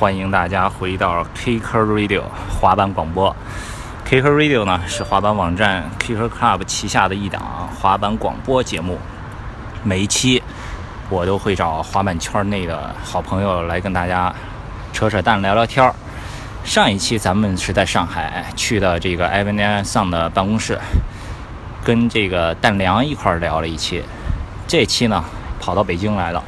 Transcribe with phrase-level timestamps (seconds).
[0.00, 2.22] 欢迎大家回到 Kicker Radio
[2.60, 3.34] 滑板广播。
[4.04, 8.98] Kicker Radio 呢是滑板网站 Kicker Club 旗下的一档滑板广播节目。
[9.84, 10.42] 每一期
[11.08, 14.34] 我都会找滑板圈内的好朋友来跟大家
[14.92, 15.94] 扯扯淡、聊聊天儿。
[16.64, 20.76] 上一期咱们是在上海去的这个 Evan and Son 的办公室，
[21.84, 24.02] 跟这个蛋梁一块儿聊了一期。
[24.66, 25.24] 这期呢
[25.60, 26.42] 跑到北京来了。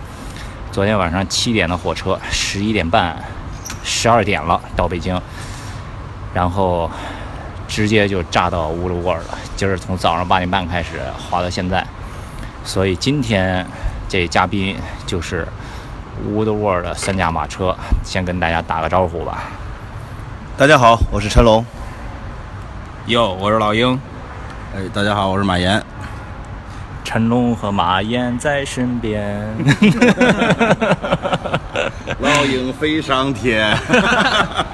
[0.72, 3.16] 昨天晚上七点的火车，十一点半、
[3.88, 5.18] 十二点了到北京，
[6.34, 6.90] 然后
[7.68, 9.38] 直接就炸到乌鲁沃尔了。
[9.54, 11.00] 今儿从早上八点半开始
[11.30, 11.86] 滑到现在，
[12.64, 13.64] 所以今天
[14.08, 15.46] 这嘉宾就是
[16.26, 19.44] 乌鲁沃尔的三驾马车，先跟大家打个招呼吧。
[20.58, 21.64] 大家好，我是陈龙。
[23.06, 24.00] 哟，我是老鹰。
[24.74, 25.80] 哎，大家好，我是马岩。
[27.04, 29.46] 陈龙和马岩在身边，
[32.20, 33.76] 老鹰飞上天。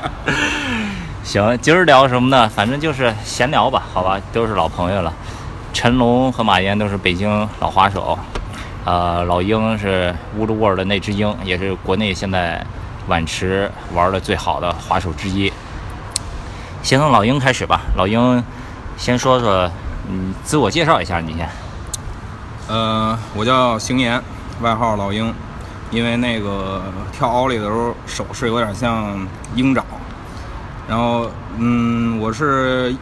[1.25, 2.49] 行，今儿聊什么呢？
[2.49, 5.13] 反正就是闲聊吧，好吧，都是老朋友了。
[5.73, 8.17] 陈龙和马岩都是北京老滑手，
[8.85, 12.65] 呃，老鹰是乌鲁沃尔的那只鹰，也是国内现在
[13.09, 15.53] 碗池玩的最好的滑手之一。
[16.83, 18.45] 先从老鹰开始吧，老鹰
[18.97, 19.69] 先说说，
[20.09, 21.49] 嗯，自我介绍一下，你先。
[22.69, 24.23] 呃，我叫邢岩，
[24.61, 25.35] 外号老鹰，
[25.93, 29.85] 因为那个跳奥利的时候手势有点像鹰爪。
[30.89, 32.95] 然后，嗯，我是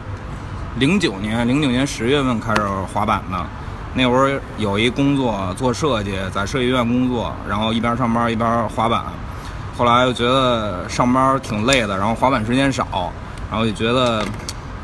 [0.77, 2.61] 零九年零九年十月份开始
[2.93, 3.45] 滑板的，
[3.93, 9.03] 那会儿有一工作做设计，在设计院工作，然后一边上班一边滑板。
[9.77, 13.11] 后来又觉得上班挺累的，然后滑板时间少，
[13.49, 14.23] 然后就觉得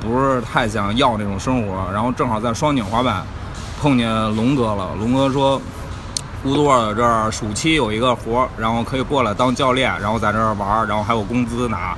[0.02, 3.24] 不是太想要那种生活，然后正好在双井滑板。
[3.80, 5.62] 碰见龙哥了，龙哥说，
[6.48, 11.94] 乌多尔这儿暑期有一个活儿，然后可以过来当教练，然后在这儿玩儿，然后还有工资拿。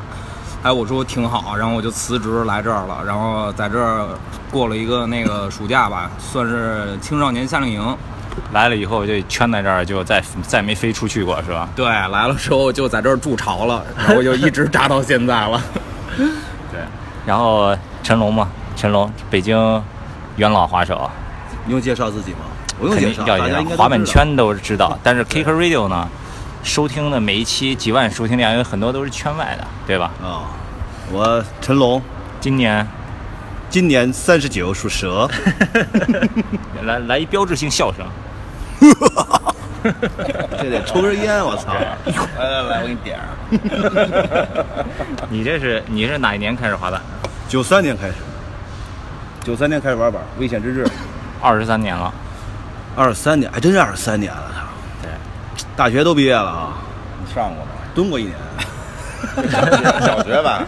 [0.64, 4.08] 哎，我说挺好，然后我就辞职来这儿了，然后在这儿
[4.50, 7.98] 过了一个那个暑假吧，算是青少年夏令营。
[8.52, 11.70] 来了以后就圈在这儿，就再再没飞出去过，是吧？
[11.76, 15.62] 对，来了之后就在这儿筑巢了，然后就一直扎到现在了。
[16.18, 16.82] 对，
[17.24, 19.56] 然后陈龙嘛，陈龙，北京
[20.38, 21.08] 元老滑手。
[21.68, 22.40] 用介绍自己吗？
[22.80, 24.98] 不用介绍，大家滑板圈都知道。
[25.04, 26.08] 但是 Kicker Radio 呢，
[26.64, 30.12] 收听的每一期几万收听量，有很多都是圈外的，对吧？
[30.24, 30.48] 啊，
[31.12, 32.02] 我陈龙，
[32.40, 32.88] 今年
[33.70, 35.30] 今年三十九，属蛇。
[36.84, 38.06] 来来一标志性笑声。
[40.58, 41.74] 这得抽根烟，我操！
[42.40, 43.28] 来来来，我给你点上。
[45.30, 47.02] 你这是你是哪一年开始滑板？
[47.48, 48.14] 九三年开始。
[49.44, 50.86] 九三年开始玩板，危险之至。
[51.42, 52.14] 二十三年了，
[53.00, 54.68] 二十三年还真是二十三年了，他！
[55.02, 55.10] 对，
[55.74, 56.74] 大学都毕业了啊。
[57.26, 57.72] 你上过吗？
[57.96, 58.36] 蹲过一年，
[60.06, 60.66] 小学吧，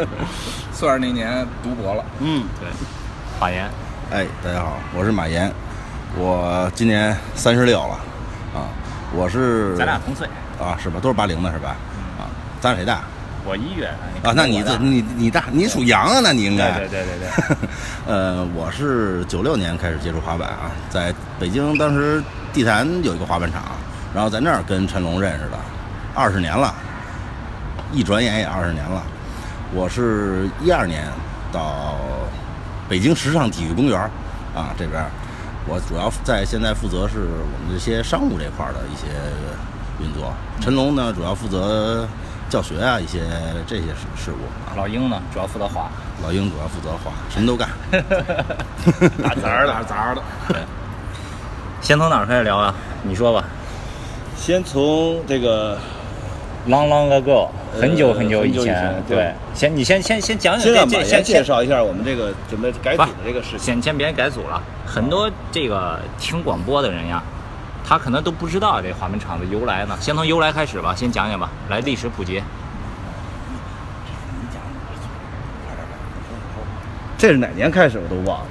[0.70, 2.04] 算是那年读博了。
[2.18, 2.68] 嗯，对。
[3.40, 3.70] 马岩，
[4.10, 5.50] 哎，大家好，我是马岩，
[6.14, 7.94] 我今年三十六了，
[8.54, 8.68] 啊，
[9.16, 10.26] 我是咱俩同岁
[10.60, 11.00] 啊，是吧？
[11.00, 11.70] 都是八零的是吧？
[12.18, 12.28] 啊，
[12.60, 13.00] 咱俩谁大？
[13.44, 13.86] 我一月
[14.22, 16.20] 啊，那你这你你大你属羊啊？
[16.22, 17.56] 那你应该对对对对。
[18.06, 22.22] 呃，我是九六年开始接触滑板啊，在北京当时
[22.52, 23.62] 地坛有一个滑板场，
[24.14, 25.58] 然后在那儿跟陈龙认识的，
[26.14, 26.72] 二十年了，
[27.92, 29.02] 一转眼也二十年了。
[29.74, 31.02] 我是一二年
[31.50, 31.96] 到
[32.88, 33.98] 北京时尚体育公园
[34.54, 35.02] 啊这边，
[35.66, 39.08] 我主要在现在负责是我们这些商务这块的一些
[39.98, 42.06] 运作，陈龙呢主要负责。
[42.52, 43.20] 教学啊，一些
[43.66, 44.36] 这些事事务。
[44.76, 45.90] 老鹰呢，主要负责滑。
[46.22, 47.66] 老鹰主要负责滑，什么都干。
[49.22, 50.22] 打杂的，打杂的。
[51.80, 52.74] 先从哪儿开始聊啊？
[53.04, 53.42] 你说吧。
[54.36, 55.78] 先从这个
[56.68, 57.48] long long ago，
[57.80, 59.02] 很久很久以前。
[59.08, 59.32] 对。
[59.54, 63.58] 先你先先先讲讲这，先介绍一下我们这个准备改组的这个事。
[63.58, 67.22] 先先别改组了，很多这个听广播的人呀。
[67.92, 69.94] 他可能都不知道这滑门场的由来呢。
[70.00, 72.42] 先从由来开始吧，先讲讲吧，来历史普及。
[77.18, 78.46] 这是哪年开始我都忘了。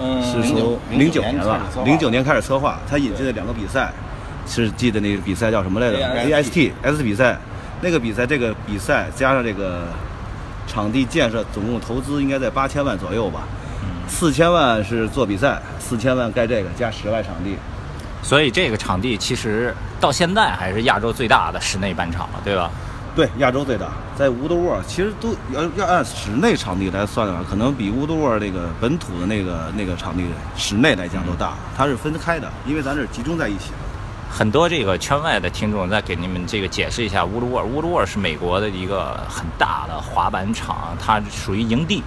[0.00, 2.78] 嗯，是从零九年了，零九年开始策划。
[2.88, 3.92] 他引进的两个比赛，
[4.46, 7.36] 是记得那个比赛叫什么来着？AST S 比赛。
[7.82, 9.88] 那个比赛，这个比赛加上这个
[10.66, 13.42] 场地建设，总共投资应该在八千万左右吧。
[14.08, 17.54] 四千万是做比赛，四千万盖这个，加室外场地。
[18.22, 22.70] 所以这个场地其实到现在还是亚洲最大的室内半场了，对吧？
[23.16, 23.86] 对，亚洲最大，
[24.16, 30.24] 在乌德沃，其实都要要按室内场地来算的话，可能比乌德沃那个本土的那个那个场地
[30.56, 31.54] 室内来讲都大。
[31.76, 33.78] 它是分开的，因为咱这集中在一起了。
[34.30, 37.66] 很多这个圈外的听众再给你们这个解释一下乌鲁沃尔。
[37.66, 42.04] 乌鲁沃尔是美国的一个很大的滑板场，它属于营地，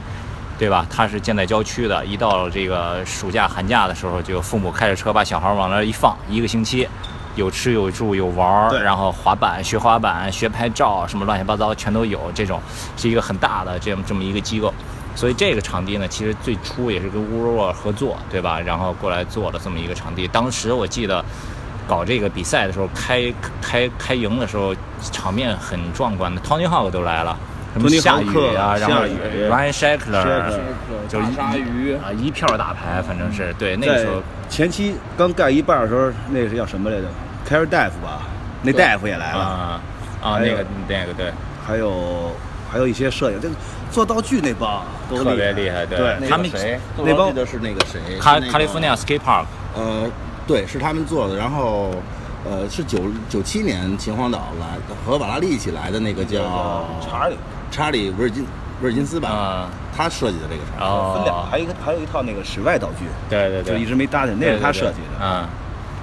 [0.61, 0.85] 对吧？
[0.91, 2.05] 他是建在郊区的。
[2.05, 6.87] 一到这个暑假寒假的时候，就父母开着车把小孩往那儿一放，一个星期，
[7.35, 12.31] 有吃有住有玩儿，然后滑板、学滑板、学拍照，什么乱七八糟全都有。
[12.35, 12.61] 这种
[12.95, 14.71] 是一个很大的这么这么一个机构。
[15.15, 18.59] 所以这个场地呢，其实最初也是跟乌鲁沃尔合作，对吧？
[18.59, 20.27] 然后过来做了这么一个场地。
[20.27, 21.25] 当时我记得
[21.87, 24.75] 搞这个比赛的时候，开开开营的时候，
[25.11, 27.35] 场面很壮观的，Tony Hawk 都来了，
[27.73, 30.59] 什么下雨啊，然后下雨 Ryan Shackler，Shackler
[31.07, 34.21] 就是鲨鱼啊，一票大牌，反正是对那个时候。
[34.49, 37.03] 前期刚盖一半的时候，那是叫什么来着？
[37.45, 38.23] 凯尔大夫吧，
[38.61, 39.81] 那大夫也来了，啊
[40.21, 41.31] 啊，那个那个对，
[41.65, 42.31] 还有
[42.69, 43.55] 还有一些摄影，这个
[43.89, 46.77] 做道具那帮都特别厉害，对对他们谁？
[46.97, 48.19] 那帮我记得是那个谁？
[48.19, 50.09] 卡卡利夫尼亚 Skate Park，呃，
[50.45, 51.37] 对，是他们做的。
[51.37, 51.91] 然后，
[52.43, 57.37] 呃，是九九七年秦皇岛来和瓦拉利一起来的那个叫查理
[57.71, 58.45] 查理威尔金
[58.81, 60.85] 威尔金斯吧，啊，他设计的这个场。
[60.85, 65.47] 哦，分两，还有一个还有一套那个室外道具，对对对，就一直没搭进，那是他设计的，啊，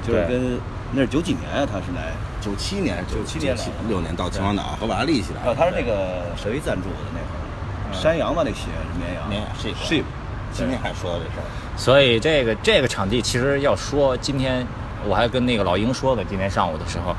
[0.04, 0.58] 就是跟
[0.92, 3.54] 那是九几年啊，他是来，九七年、九七年
[3.86, 5.50] 六年到秦皇岛和瓦拉利一起来的。
[5.50, 10.04] 啊，他是那个谁赞助的那会儿，山羊吧那鞋是绵羊，绵羊 sheep sheep，
[10.52, 11.44] 今天还说到这事儿，
[11.76, 14.66] 所以这个这个场地其实要说，今天
[15.06, 17.14] 我还跟那个老鹰说的，今天上午的时候，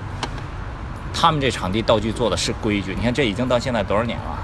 [1.19, 2.95] 他们这场地道具做的是规矩。
[2.95, 4.39] 你看这已经到现在多少年了？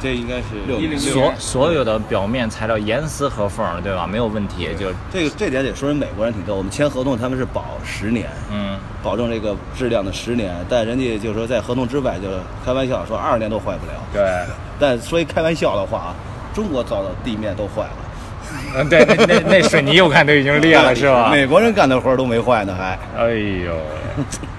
[0.00, 4.06] 这应该是六年所所有的表面材料严丝合缝，对吧？
[4.06, 4.68] 没有问题。
[4.78, 12.28] 就这个这点得说人美国人挺逗，我们签合同他们是保十年，嗯，保证这个质量的十年，但人家就是说在合同之外就
[12.64, 13.92] 开玩笑说二十年都坏不了。
[14.12, 14.22] 对，
[14.78, 16.14] 但说一开玩笑的话啊，
[16.54, 17.96] 中国造的地面都坏了，
[18.76, 21.30] 嗯，对，那那那水泥我看都已经裂了， 是吧？
[21.32, 23.74] 美国人干的活都没坏呢，还哎呦，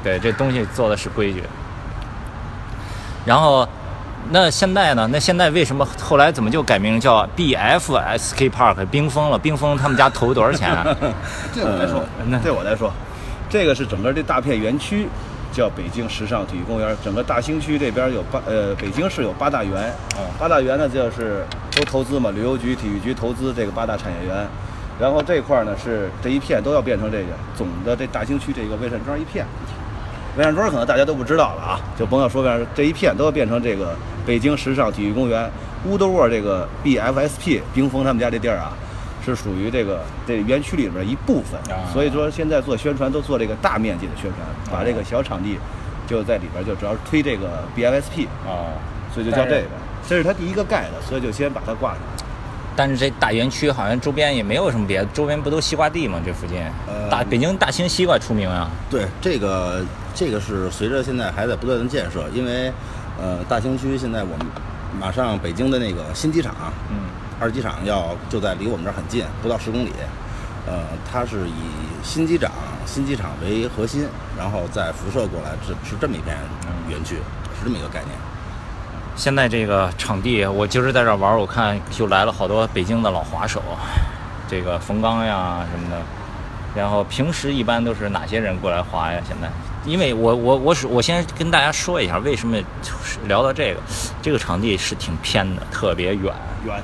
[0.07, 1.43] 对，这东西做的是规矩。
[3.25, 3.67] 然后，
[4.31, 5.05] 那现在呢？
[5.11, 9.37] 那现在为什么后来怎么就改名叫 BF Skate Park 冰封了？
[9.37, 10.85] 冰封他们家投多少钱啊？
[11.53, 12.89] 这我来说那，对我来说，
[13.49, 15.09] 这个是整个这大片园区，
[15.51, 16.95] 叫北京时尚体育公园。
[17.03, 19.83] 整个大兴区这边有八呃，北京市有八大园
[20.15, 21.45] 啊，八大园呢就是
[21.75, 24.47] 都投资嘛，旅游局、体育局投资这个八大产业园。
[24.97, 29.45] 然后这块儿呢是这一片都要变成这个总的这大兴区这个魏善庄一片。
[30.37, 35.49] 魏善庄可能大家都不知道了啊，就甭要说魏善这一片都要变成这个北京时尚体育公园。
[35.85, 38.71] 乌德沃这个 BFSP 冰峰他们家这地儿啊，
[39.25, 44.41] 是属于这个这园区里边一部分啊，所以说现在做宣传都做这个大面积的宣传，
[44.71, 45.57] 把这个小场地
[46.07, 48.77] 就在里边就主要是推这个 BFSP，啊，
[49.13, 49.67] 所以就叫这个。
[50.07, 51.99] 这是他第一个盖的，所以就先把它挂上。
[52.77, 56.21] 但是这大园区好像周边也没有什么别的，周边不都西瓜地吗？
[56.23, 58.69] 这附近，呃大北京大兴西瓜出名啊。
[58.87, 59.83] 对，这个
[60.13, 62.71] 这个是随着现在还在不断的建设，因为
[63.19, 64.45] 呃大兴区现在我们
[65.01, 66.53] 马上北京的那个新机场，
[66.91, 66.97] 嗯，
[67.39, 69.91] 二机场要就在离我们这儿很近，不到十公里。
[70.67, 71.63] 呃，它是以
[72.03, 72.51] 新机场
[72.85, 74.05] 新机场为核心，
[74.37, 76.37] 然后再辐射过来，是是这么一片
[76.89, 77.15] 园区，
[77.57, 78.11] 是这么一个概念。
[79.17, 83.59] 现在这个场地，我今儿在这玩儿，我看就来了好多北京的老滑手，
[84.47, 85.99] 这个冯刚呀什么的。
[86.75, 89.19] 然后平时一般都是哪些人过来滑呀？
[89.27, 89.49] 现在，
[89.91, 92.59] 因为我我我是我先跟大家说一下，为什么
[93.27, 93.79] 聊到这个，
[94.21, 96.31] 这个场地是挺偏的，特别远，
[96.63, 96.75] 远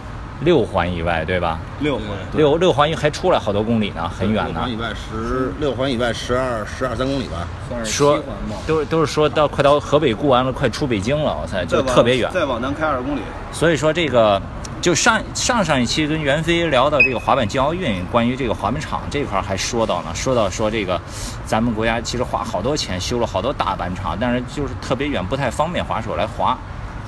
[0.41, 1.59] 六环以外，对吧？
[1.79, 4.71] 六环，六六环还出来好多公里呢，很远呢六环。
[4.71, 7.47] 以外十六环以外十二十二三公里吧。
[7.83, 8.21] 说。
[8.65, 12.29] 都是都是说到快到河北过完了，快出北京了，我猜就特别远。
[12.31, 13.21] 再往南开二公里。
[13.51, 14.41] 所以说这个
[14.81, 20.99] 就上上上一期跟袁飞聊到这个滑板竞奥运，关于这个滑板场这块儿还说到呢，说到说这个
[21.45, 26.57] 咱们国家其实花好多钱修了好多大板场，但是就是特别远，不太方便滑手来滑，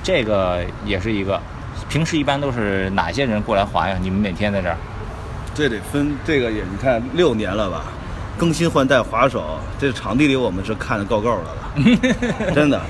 [0.02, 1.40] 这个也是一个。
[1.88, 3.96] 平时一般都是哪些人过来滑呀？
[4.00, 4.76] 你们每天在这儿？
[5.54, 7.84] 这得分这个也，你看六年了吧，
[8.36, 12.80] 更新换代滑手，这场地里我们是看得够够的了， 真的。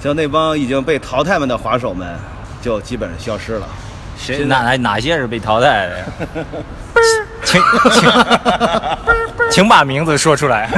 [0.00, 2.18] 像那帮已经被淘汰们的滑手们，
[2.60, 3.68] 就基本上消失了。
[4.16, 6.04] 谁哪哪哪些是被淘汰的呀？
[7.44, 7.60] 请
[7.90, 8.10] 请
[9.50, 10.70] 请把名字说出来。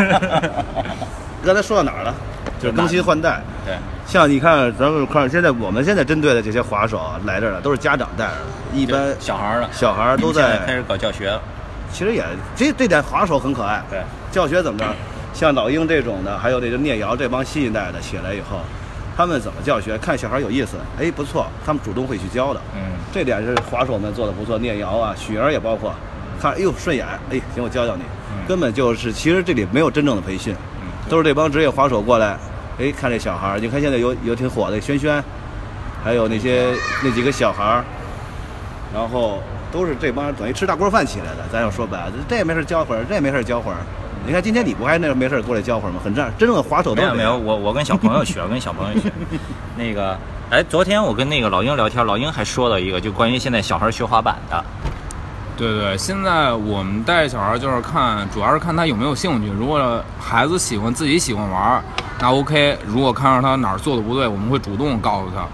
[1.45, 2.15] 刚才说到哪儿了？
[2.61, 3.41] 就是更新换代。
[3.65, 10.59] 对，像你看，咱们看现在我们现在针对的这些滑手啊来这儿了，都是家长带着的，一般小孩儿呢，小孩儿都在。
[10.59, 11.41] 在开始搞教学了。
[11.93, 13.83] 其实也这这点滑手很可爱。
[13.91, 14.85] 对，教学怎么着？
[15.33, 18.61] 像老鹰这种的，还有这个聂瑶这帮新一代的起来以后，
[19.17, 19.97] 他们怎么教学？
[19.99, 22.61] 看小孩有意思，哎，不错，他们主动会去教的。
[22.75, 22.81] 嗯，
[23.13, 25.93] 这点是滑手们做的不错，聂瑶啊、许儿也包括，
[26.41, 28.03] 看，哎呦顺眼，哎，行，我教教你。
[28.03, 30.55] 嗯根本就是其实这里没有真正的培训，
[31.09, 32.37] 都是这帮职业滑手过来，
[32.79, 35.23] 哎，看这小孩儿，你看现在有有挺火的轩轩，
[36.03, 37.85] 还有那些那几个小孩儿，
[38.93, 39.39] 然后
[39.71, 41.45] 都是这帮等于吃大锅饭起来的。
[41.53, 43.79] 咱要说白了，这也没事教会儿，这也没事教会儿。
[44.27, 46.01] 你看今天你不还那没事过来教会儿吗？
[46.03, 49.13] 很正，真正的滑手都没有没有，我我跟小朋友学，我跟小朋友学。
[49.77, 50.17] 那个，
[50.51, 54.65] 哎，昨天我跟那个老鹰聊天，老鹰还说了一个，就关于现在小孩学滑板的。
[55.57, 59.49] 对对，现在我们带小孩就是看，主要是看他有没有兴趣。
[59.51, 61.83] 如果孩子喜欢自己喜欢玩，
[62.19, 62.77] 那 OK。
[62.87, 65.47] 如果看到他哪儿做的不对，我们会主动告诉他。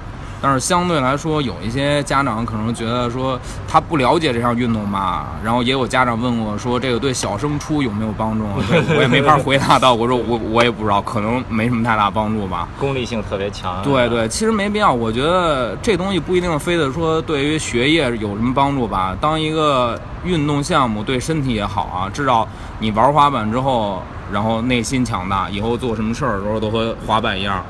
[0.43, 8.45] 但是相对来说，有一些家长可能觉得说他不了解这项运动吧，然后也有家长问我说这个对小升初有没有帮助？
[8.69, 12.69] 对我也没法回答到，我说我我也不知道，可能没什么太大帮助吧。
[12.79, 13.83] 功利性特别强。
[13.83, 14.93] 对对，其实没必要。
[14.93, 19.17] 我觉得这东西不一定非得说对于学业有什么帮助吧。
[19.21, 22.47] 当一个运动项目对身体也好啊，至少
[22.79, 27.63] 你玩滑板之后，然后内心强大，以后做什么事儿的时候都和滑板一样，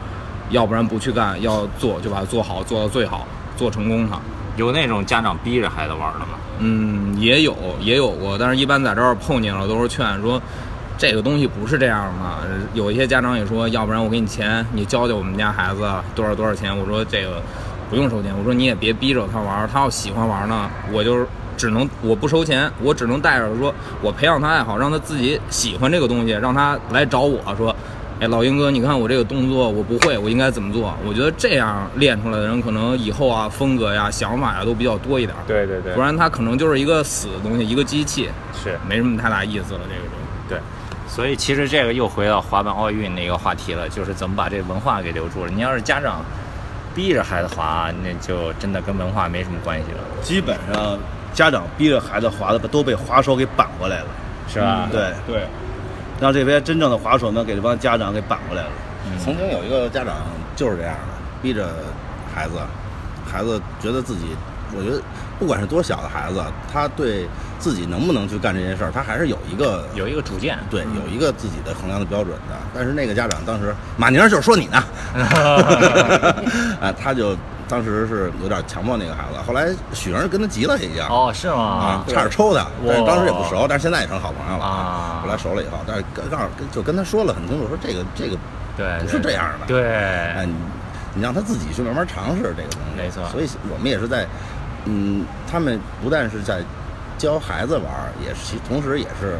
[0.51, 3.27] 要不然不去干，要做就把它做好，做到最好，
[3.57, 4.19] 做成功它。
[4.57, 6.27] 有那种家长逼着孩子玩的吗？
[6.59, 10.43] 嗯，也有也有过，但是一般在这儿碰见了都是劝说，
[10.99, 12.49] 这个东西不是这样的。
[12.75, 16.77] 有一些家长也说，要不然我给你钱，你教教我们家孩子多少多少钱。
[16.77, 17.41] 我说这个
[17.89, 21.27] 不用收钱，我说你也别逼着他玩儿，他要喜欢玩儿呢，我就是
[21.57, 27.75] 只能我不收钱，我只能带着说，我培养他爱好，让他自己喜欢这个东西，让他来找我说。
[28.21, 30.95] 哎，老鹰哥，你看我这个动作我不会，我应该怎么做？
[31.07, 35.43] 我觉得这样练出来的人，可能以后啊风格呀、想法呀都比较多一点儿。
[35.47, 38.29] 对对对不然他可能就是一个死的东西，一个机器，
[38.63, 39.81] 是没什么太大意思了。
[39.89, 40.59] 这个东西对。
[41.09, 45.51] 所以其实这个又回到滑板奥运那个话题了，就是怎么把这文化给留住了。
[45.51, 46.23] 你要是家长
[46.95, 50.99] 逼着孩子滑，那就真的跟文化没什么关系了，基本上
[51.33, 54.07] 家长逼着孩子滑的都被滑手给扳过来了。
[54.53, 54.89] 是吧？
[54.91, 55.43] 对，对，
[56.21, 58.71] 让这边真正的滑手们给这帮家长给绑过来了。
[59.19, 60.17] 曾经有一个家长
[60.55, 61.67] 就是这样的，逼着
[62.35, 62.55] 孩子，
[63.27, 64.27] 孩子觉得自己，
[64.77, 65.01] 我觉得
[65.41, 67.27] 不管是多小的孩子，他对
[67.59, 70.59] 自己能不能去干这件事儿，他还是有一个有一个主见。
[70.71, 72.55] 对有一个自己的衡量的标准的。
[72.75, 74.85] 但是那个家长当时，马宁就是说你呢，
[76.79, 77.35] 啊， 他就
[77.67, 81.03] 当时是有点强迫那个孩子，后来许莹跟他急了已经。
[81.07, 82.05] 哦，是吗啊，？
[82.07, 88.37] 差点抽他，但是当时也不熟，但是现在也成好朋友了啊后来熟了以后，但是刚刚好跟就跟他说了很清楚，说这个这个
[88.77, 89.67] 对，不是这样的。
[89.67, 90.55] 对，哎，你
[91.15, 92.97] 你让他自己去慢慢尝试这个东西。
[92.97, 94.27] 没错所以我们也是在，
[94.85, 96.63] 嗯，他们不但是在
[97.19, 99.39] 教孩子玩儿，也是其同时也是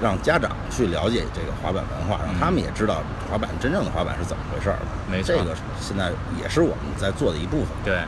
[0.00, 4.76] 让家长去了解这个滑板文化，让他们也知道滑板真正的滑板是怎么回事儿。
[5.10, 7.68] 没错这个现在也是我们在做的一部分。
[7.84, 8.00] 对，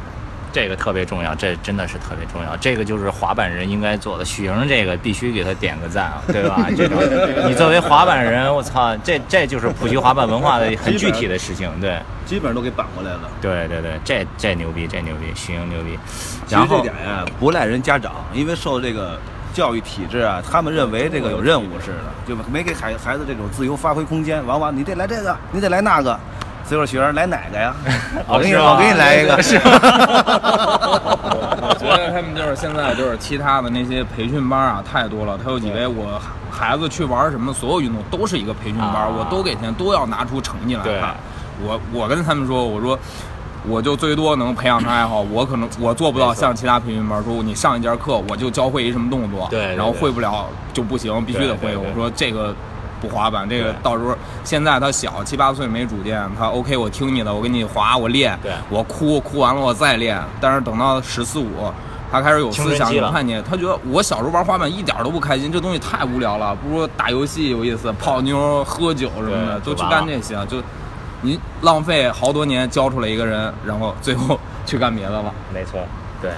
[0.55, 2.57] 这个特别重要，这真的是特别重要。
[2.59, 4.25] 这个就是滑板人应该做的。
[4.25, 6.69] 许莹这个必须给他点个赞啊， 对吧？
[6.77, 6.97] 这种
[7.49, 11.69] 你作为滑板人，我操，这这就是普及滑板文化的很具体的事情。
[11.81, 13.23] 对，基本上都给扳过来了。
[13.43, 15.99] 对对对，这这牛逼，这牛逼，许莹牛逼。
[16.47, 19.19] 其实这然后点呀，不赖人家长，因为受这个
[19.53, 24.47] 教育体制啊，他们认为这个有任务似的，就没给孩孩子这种自由发挥空间。
[24.47, 26.19] 往往你得来这个，你得来那个。
[26.65, 27.75] 所以说学员来哪个呀？
[28.27, 29.41] 我给你，我给你来一个。
[29.43, 29.57] 是
[31.67, 41.15] 我觉得他们就是现在就是其他的那些培训班啊太多了，他就以为我孩子去玩什么，所有运动都是一个培训班，啊我都给钱，都要拿出成绩来对看。
[41.63, 42.99] 我我跟他们说，我说。
[43.67, 51.75] 我就最多能培养他爱好，我可能我做不到像其他培训班说你上一节课我就教会一什么动作，对对然后会不了就不行，必须得会。
[51.75, 52.55] 我说这个
[53.05, 58.53] 不滑板，这个到时候现在他小七八岁没主见，他 OK 我听你的，我给你滑我练，对。
[58.71, 61.71] 我哭哭完了我再练，但是等到十四五，
[62.11, 70.63] 他开始有思想，有看见，他觉得我小时候玩滑板一点都不开心，这东西太无聊了，不如打游戏有意思，泡妞、喝酒什么的，都去干这些，就
[71.23, 75.33] 你浪费好多年教出来一个人，然后最后去干别的了。
[75.53, 75.81] 没错，
[76.21, 76.31] 对，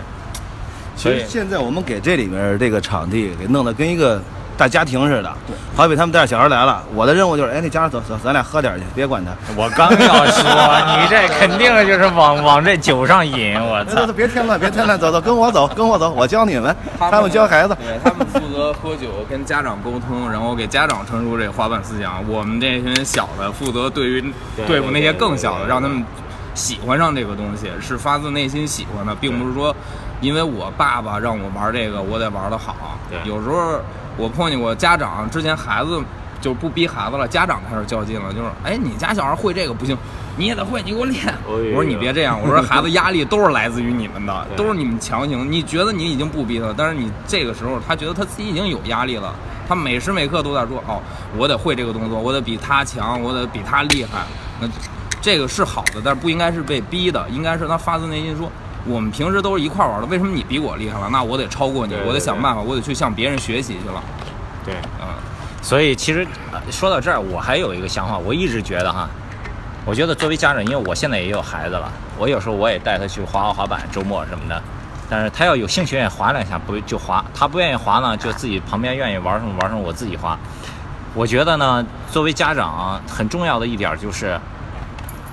[0.94, 4.23] 其所以实现在我们给这里面这个场地给弄得跟一个
[4.56, 5.32] 大家庭似的，
[5.76, 9.30] 好比他们带着小孩来了，我的任务就是，哎，那家长走走，咱俩喝点去，别管他。
[9.54, 14.12] 我刚要说，你这肯定就是往往这酒上引，我操 走走，！
[14.14, 17.76] 别添乱，别添乱，走走，跟我走，跟我走，我教你们，他们教孩子。
[17.76, 22.26] 对他们负责喝酒， 跟家长沟通，然后给家长传输这滑板思想。
[22.26, 24.22] 我们这群小的负责对于
[24.56, 26.02] 对对付那些更小的，让他们
[26.54, 29.75] 喜欢上这个东西，是发自内心喜欢的，并不是说
[30.22, 32.75] 因为我爸爸让我玩这个，我得玩的好。
[33.10, 33.78] 对有时候
[34.16, 36.00] 我碰见过家长，之前孩子
[36.40, 39.96] 就不逼孩子了，家长开始较劲了，就是哎，你家小孩会这个不行，
[40.37, 41.26] 你也得会，你给我练。
[41.26, 45.50] 哎我说你别这样，我说孩子压力都是来自于你们的， 都是你们强行。
[45.50, 49.35] 你觉得你已经不逼他，但是你这个时候他觉得他自己已经有压力了，
[49.68, 51.00] 他每时每刻都在说哦，
[51.37, 54.25] 我得会这个动作，我得比他强，我得比他厉害。
[54.61, 54.68] 那
[55.20, 58.50] 这个是好的，但是不应该是被逼的，应该是他发自内心说，
[58.88, 61.09] 我们平时都是一块儿玩的，为什么你比我厉害了？
[61.11, 64.02] 那我得超过你，对对我得想办法，我得去向别人学习去了。
[64.64, 65.07] 对，嗯，
[65.61, 69.09] 所以其实呃说到这儿，我还有一个想法，我一直觉得哈，
[69.85, 74.62] 我觉得作为家长，因为我现在也有孩子了，我有时候我也带他去滑滑滑板，周末什么的。
[75.09, 80.37] 但是他要有兴趣愿意滑两下，不就滑；他不愿意滑呢，就自己旁边愿意玩什么玩什么，我自己滑。
[81.14, 84.37] 我觉得呢，作为家长很重要的一点就是，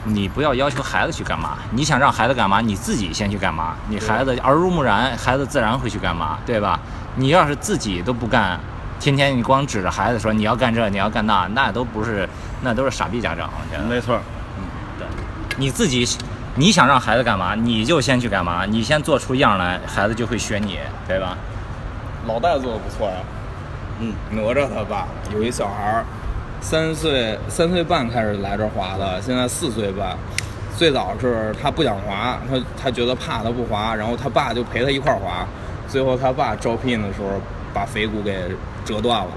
[0.06, 3.76] 你不要要求孩子去干嘛，你想让孩子干嘛，你自己先去干嘛。
[3.88, 6.80] 你孩子耳濡目染，孩子自然会去干嘛，对吧？
[7.16, 8.60] 你要是自己都不干，
[9.00, 12.28] 天天你光指着孩子说你要干这，你要干那，那都不是，
[12.62, 13.50] 那都是傻逼家长。
[13.54, 14.20] 我觉得没错，
[15.58, 16.06] 你自己，
[16.56, 21.38] 你想让孩子干嘛，你就先去干嘛，你先做出样来，孩子就会学你，对吧？
[22.28, 23.16] 老戴做的不错呀。
[24.00, 26.06] 嗯，哪吒他爸有一小孩儿，
[26.64, 30.18] 三岁三岁半开始来这儿滑的，现在四岁半。
[30.76, 35.46] 最早是他不想滑，他他觉得怕，他不滑，然后他爸就陪他一块儿滑。
[35.88, 37.40] 最后他爸招聘的时候
[37.72, 38.36] 把腓骨给
[38.84, 39.30] 折断了，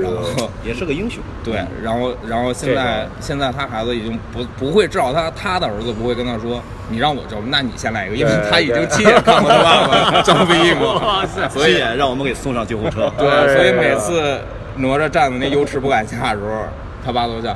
[0.00, 1.20] 然后 也是个英雄。
[1.42, 10.94] 对，然后然后现在、这个现在他孩子已经不不会，至少他他的儿子不会跟他说你让我招，那你先来一个，因为他已经亲眼看过他爸爸 招飞过。
[11.00, 13.12] 哇塞所以让我们给送上救护车。
[13.18, 14.38] 对，所以每次
[14.76, 16.64] 哪吒站在那油池不敢下的时候，
[17.04, 17.54] 他爸都叫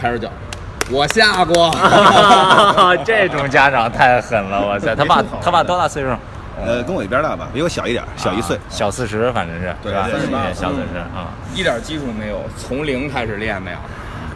[0.00, 0.28] 拍着脚，
[0.90, 1.70] 我下过。
[3.04, 4.94] 这种家长太狠了，我操！
[4.94, 6.10] 他爸他爸多大岁数？
[6.62, 8.62] 呃，跟我一边大吧，比我小一点，小一岁啊。
[8.68, 10.06] 小四十，反正是对吧？
[10.52, 13.78] 小四十啊，一点基础没有，从零开始练的呀。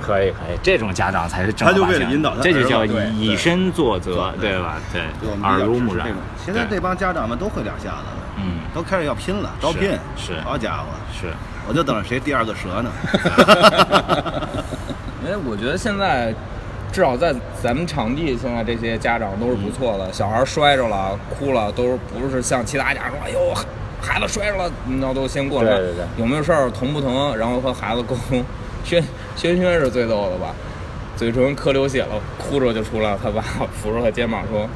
[0.01, 4.75] 可以可以，这种家长才是正儿他就为了引导他这就叫以以身作则，对对吧？
[4.93, 5.03] 对
[5.43, 6.21] 耳濡目染这种。
[6.45, 9.99] 现在这帮家长们都会两下子了，嗯都开始要拼了，招聘。
[10.17, 10.85] 是好家伙，
[11.19, 11.33] 是
[11.69, 12.91] 我就等着谁第二个折呢。
[15.25, 16.35] 因 为我觉得现在，
[16.93, 20.13] 至少在咱们场地，现在这些家长都是不错的。
[20.13, 23.55] 小孩摔着了、哭了，都是不是像其他家长说：“哎呦，
[24.01, 28.45] 孩子摔着了，你知道都先过来，对对对有没有事儿，疼不疼？”然后和孩子沟通。
[28.85, 29.03] 轩
[29.35, 30.55] 轩轩是最逗的吧？
[31.17, 33.19] 嘴唇磕流血了，哭着就出来了。
[33.23, 33.41] 他爸
[33.73, 34.69] 扶着他肩膀说：“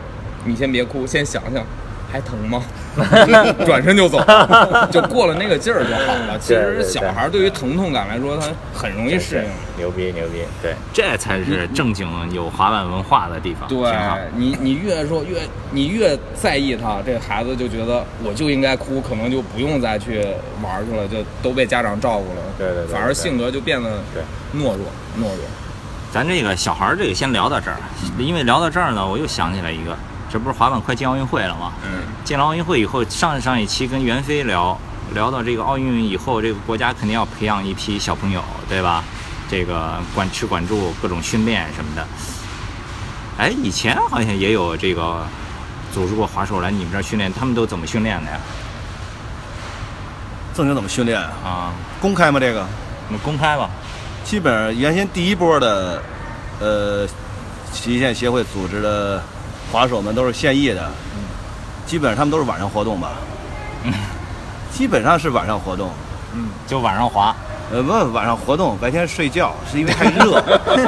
[0.47, 1.63] 你先别哭，先想想，
[2.11, 2.63] 还疼吗？”
[3.65, 4.19] 转身就走，
[4.91, 6.39] 就过了那个劲儿就好了。
[6.41, 9.45] 其实小孩对于疼痛感来说，他很容易适应。
[9.77, 13.79] 牛逼牛逼，对，这才是正经有滑板文化的地方，对。
[14.35, 20.27] 你，你越说越，你越在意他，这孩子就觉得我就应该哭，可能就不用再去
[20.61, 22.43] 玩去了，就都被家长照顾了。
[22.59, 24.21] 对对对反而性格就变得对
[24.61, 24.79] 懦弱，
[25.17, 25.39] 懦弱。
[26.11, 27.77] 咱这个小孩儿这个先聊到这儿，
[28.19, 29.97] 因为聊到这儿呢，我又想起来一个，
[30.31, 31.73] 这不是滑板快进奥运会了吗？
[31.85, 34.79] 嗯，进了奥运会以后，上上一期跟袁飞聊
[35.15, 39.03] 聊到这个奥运以后，这个国家肯定要培养一批小朋友，对吧？
[39.51, 42.07] 这个管吃管住，各种训练什么的。
[43.39, 45.27] 哎，以前好像也有这个
[45.95, 48.39] 组织过滑手来你们这儿训练，他们都怎么训练的呀？
[50.55, 51.33] 正经怎么训练啊？
[51.43, 52.39] 啊，公开吗？
[52.39, 52.67] 这个
[53.07, 53.71] 我们公开吧。
[54.25, 56.03] 基本上原先第一波的，
[56.61, 57.09] 呃，
[57.73, 59.23] 极限协会组织的
[59.73, 60.91] 滑手们都是现役的，
[61.87, 63.13] 基本上他们都是晚上活动吧。
[64.71, 65.91] 基本上是晚上活动，
[66.67, 67.35] 就晚上滑，
[67.73, 70.41] 呃，不，晚上活动，白天睡觉，是因为太热，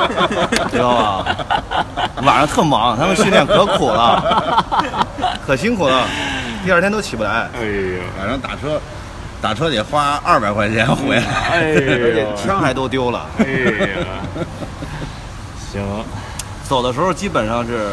[0.71, 1.37] 知道吧？
[2.23, 4.65] 晚上特忙，他们训练可苦了，
[5.45, 6.07] 可辛苦了，
[6.65, 7.49] 第二天都起不来。
[7.55, 8.81] 哎呦，晚上打车，
[9.41, 11.25] 打车得花二百块钱回来。
[11.51, 13.27] 哎呦，枪还都丢了。
[13.39, 13.99] 哎呀，
[15.73, 15.83] 行，
[16.63, 17.89] 走的时候基本上是，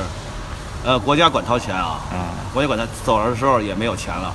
[0.85, 4.33] 呃，国家管掏钱啊，啊，国家管他走的时候也没有钱了，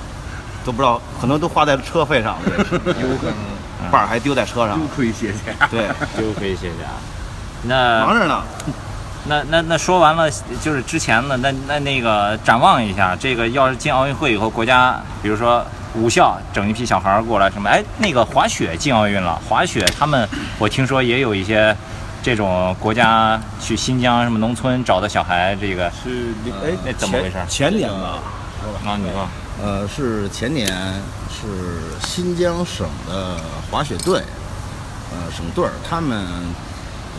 [0.65, 2.41] 都不知道，可能都花在车费上了，
[2.85, 3.35] 有可能。
[3.91, 4.79] 把儿还丢在车上。
[4.79, 5.67] 丢盔卸甲。
[5.67, 6.87] 对，就可以歇假。
[7.63, 8.41] 那忙着呢。
[9.27, 10.29] 那那那说完了，
[10.61, 20.27] 就是之前的那那那个展望一下，这个要是进奥运会以后，国家比如说武校整一批小孩儿过来什么，哎，那个滑雪进奥运了，滑雪他们
[20.57, 21.75] 我听说也有一些
[22.23, 26.29] 这种国家去新疆什么农村找的小孩，这个是
[26.63, 28.19] 哎，那怎么回事前前年吧，
[28.85, 29.27] 啊，你说
[29.61, 30.73] 呃，是前年
[31.29, 33.35] 是新疆省的
[33.69, 34.23] 滑雪队，
[35.11, 36.25] 呃，省队儿，他们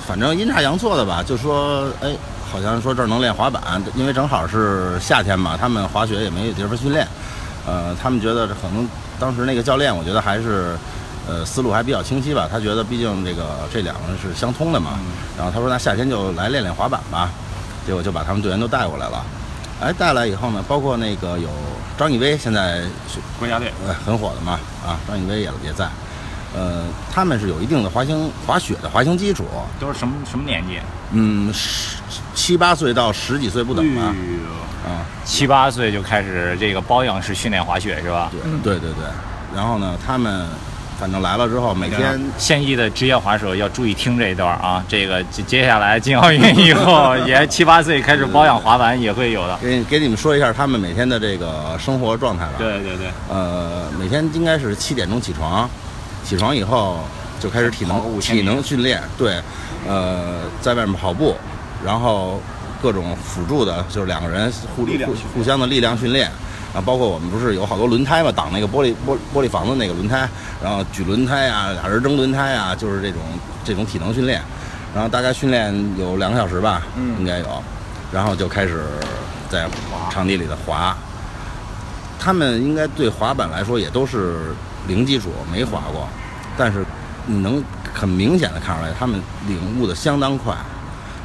[0.06, 2.16] 反正阴差阳错的吧，就说，哎，
[2.50, 7.06] 好像说这儿能练滑板，因为正好是夏天嘛，他们滑雪也没有地方训练，
[7.66, 8.88] 呃，他们觉得可能
[9.20, 10.74] 当时那个教练，我觉得还是。
[11.26, 12.48] 呃，思路还比较清晰吧？
[12.50, 14.98] 他觉得毕竟这个这两个是相通的嘛，
[15.36, 17.30] 然后他说那夏天就来练练滑板吧，
[17.86, 19.24] 结果就把他们队员都带过来了。
[19.80, 21.48] 哎，带来以后呢，包括那个有
[21.98, 24.52] 张艺威，现在是国家队呃很火的嘛，
[24.86, 25.88] 啊，张艺威也也在，
[26.54, 29.44] 呃，他们是有一定的滑行滑雪的滑行基础，
[29.80, 30.78] 都是什么什么年纪？
[31.10, 31.96] 嗯，十
[32.34, 34.02] 七八岁到十几岁不等吧，
[34.86, 38.30] 啊，七八岁就开始这个包养式训练滑雪是吧？
[38.62, 39.04] 对对对对，
[39.54, 40.46] 然后呢，他们
[40.98, 49.58] 反正来了之后，每天现役的职业滑手要注意听这一段啊，这个接接下来进奥运以后， 也七八岁开始保养滑板也会有的。
[49.58, 52.52] 给给你们说一下他们每天的这个生活状态吧。
[52.58, 55.68] 对对对，呃，每天应该是七点钟起床，
[56.24, 57.00] 起床以后
[57.40, 59.42] 就开始体能体能训练，对，
[59.86, 61.36] 呃，在外面跑步，
[61.84, 62.40] 然后
[62.80, 66.30] 各种辅助的，就是两个人互互力量互相的力量训练。
[66.74, 70.28] 啊，包括我们不是有好多轮胎嘛，挡那个玻璃玻玻璃房子那个轮胎，
[70.62, 73.20] 然后举轮胎啊，俩人扔轮胎啊，就是这种
[73.64, 74.42] 这种体能训练。
[74.92, 77.62] 然后大概训练有两个小时吧，嗯应该有，
[78.12, 78.84] 然后就开始
[79.48, 79.68] 在
[80.10, 80.96] 场地里的滑。
[82.18, 84.54] 他们应该对滑板来说也都是
[84.86, 86.08] 零基础，没滑过，
[86.56, 86.84] 但是
[87.26, 90.54] 你能很明显的看出来，他们领悟的相当快。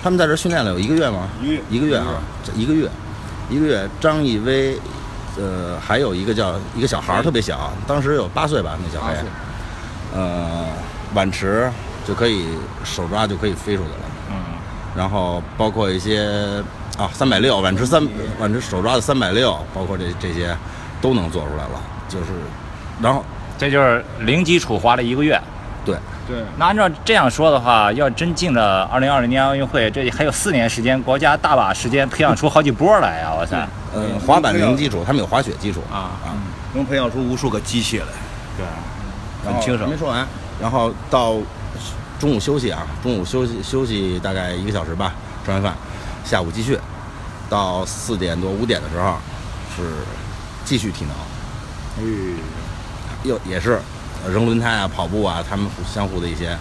[0.02, 1.28] 他们在这训练了有一个月吗？
[1.42, 2.22] 一个月一个月啊，
[2.56, 2.90] 一个月，
[3.50, 3.88] 一个月。
[4.00, 4.78] 张艺威，
[5.39, 9.15] 呃，还有一个叫一个小孩儿特别小，当时有八岁吧，那小孩，
[10.13, 10.65] 呃，
[11.13, 11.71] 碗池
[12.06, 12.45] 就可以
[12.84, 13.95] 手抓就可以飞出去了。
[14.32, 14.36] 嗯，
[14.95, 16.62] 然后包括一些
[16.97, 18.06] 啊三百六碗池三
[18.39, 20.56] 碗池手抓的三百六，包括这这些
[21.02, 22.25] 都能做出来了，就是，
[23.02, 23.23] 然后
[23.58, 25.39] 这就是零基础滑了一个月。
[25.86, 25.95] 对，
[26.30, 33.34] 对，那按照这样说的话，要真进了二零二零年奥运会，这还有四年时间，国家大把时间培养出好几波来啊！
[33.34, 35.82] 哇塞，呃，滑板零基础，他们有滑雪基础。
[35.92, 36.38] 啊啊，
[36.76, 38.06] 能培养出无数个机器来，
[38.56, 39.89] 对，很轻省。
[39.89, 40.24] 没说完，
[40.62, 41.34] 然后到
[42.20, 45.74] 中午休息啊，中午休息休息大概一个小时吧，吃完饭，
[46.24, 46.78] 下午继续，
[47.50, 49.15] 到四点多五点的时候
[49.76, 49.82] 是
[50.63, 52.06] 继续体能，
[53.24, 53.82] 又也是呃
[54.28, 56.58] 扔轮胎啊、跑步啊，他们相互的一些，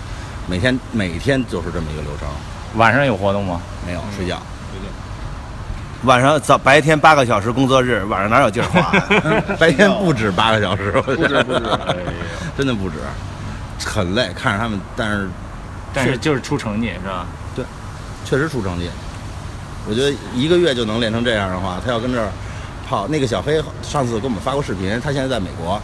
[0.46, 2.28] 每天每天就是这么一个流程，
[2.76, 3.60] 晚上有活动吗？
[3.86, 4.40] 没有睡觉。
[6.04, 8.88] 晚上早白天八个小时工作日，晚上哪有劲儿滑？
[9.58, 11.62] 白天不止八个小时，不不止不止，
[12.56, 12.98] 真的不止，
[13.84, 14.30] 很累。
[14.32, 15.28] 看着他们，但是
[15.92, 17.26] 但是就是出成绩是吧？
[17.56, 17.64] 对
[18.24, 18.88] 确实出成绩。
[19.88, 22.28] 我觉得一个月就能练成这样的话，他要跟这儿
[22.88, 23.08] 跑。
[23.08, 25.80] 那个小黑上次给我们发过视频，他现在在美国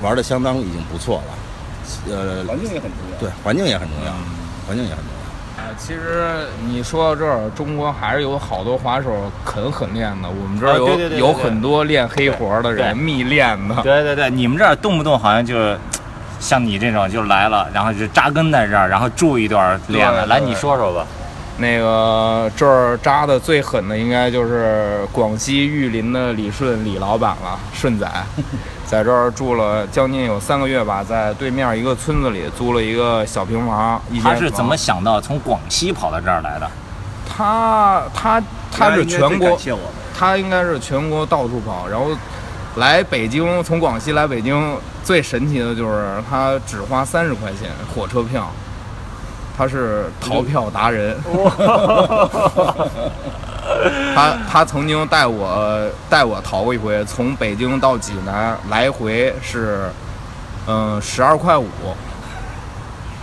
[0.00, 1.34] 玩的相当已经不错了。
[2.10, 3.18] 呃，环境也很重要。
[3.18, 4.12] 对，环境也很重要，
[4.66, 5.62] 环境也很重要。
[5.62, 9.10] 啊，其实你说到这儿，中国还是有好多滑手
[9.44, 10.28] 肯狠练的。
[10.28, 13.74] 我们这儿有、啊对对对对有很多练黑活的人，密练的。
[13.82, 15.76] 对对对，你们这儿动不动好像就
[16.38, 20.26] 像你这种就来了，然后就扎根在这儿，然后住一段练了。
[20.26, 21.06] 来，你说说吧。
[21.56, 28.06] 那个这儿扎的最狠的应该就是广西玉林的李顺李老板了，顺仔，
[28.88, 34.00] 在这儿住了将近有三个月吧，在对面一个村子里租了一个小平房。
[34.10, 36.70] 一间房他是怎么想到从广西跑到这儿来的？
[37.28, 39.58] 他他他是全国。
[40.18, 42.06] 他应该是全国到处跑，然后
[42.74, 48.50] 来北京，从广西来北京最神奇的就是他只花三十块钱火车票，
[49.56, 51.16] 他是逃票达人。
[54.14, 59.90] 他他曾经带我带我逃过一回，从北京到济南来回是
[60.66, 61.66] 嗯十二块五，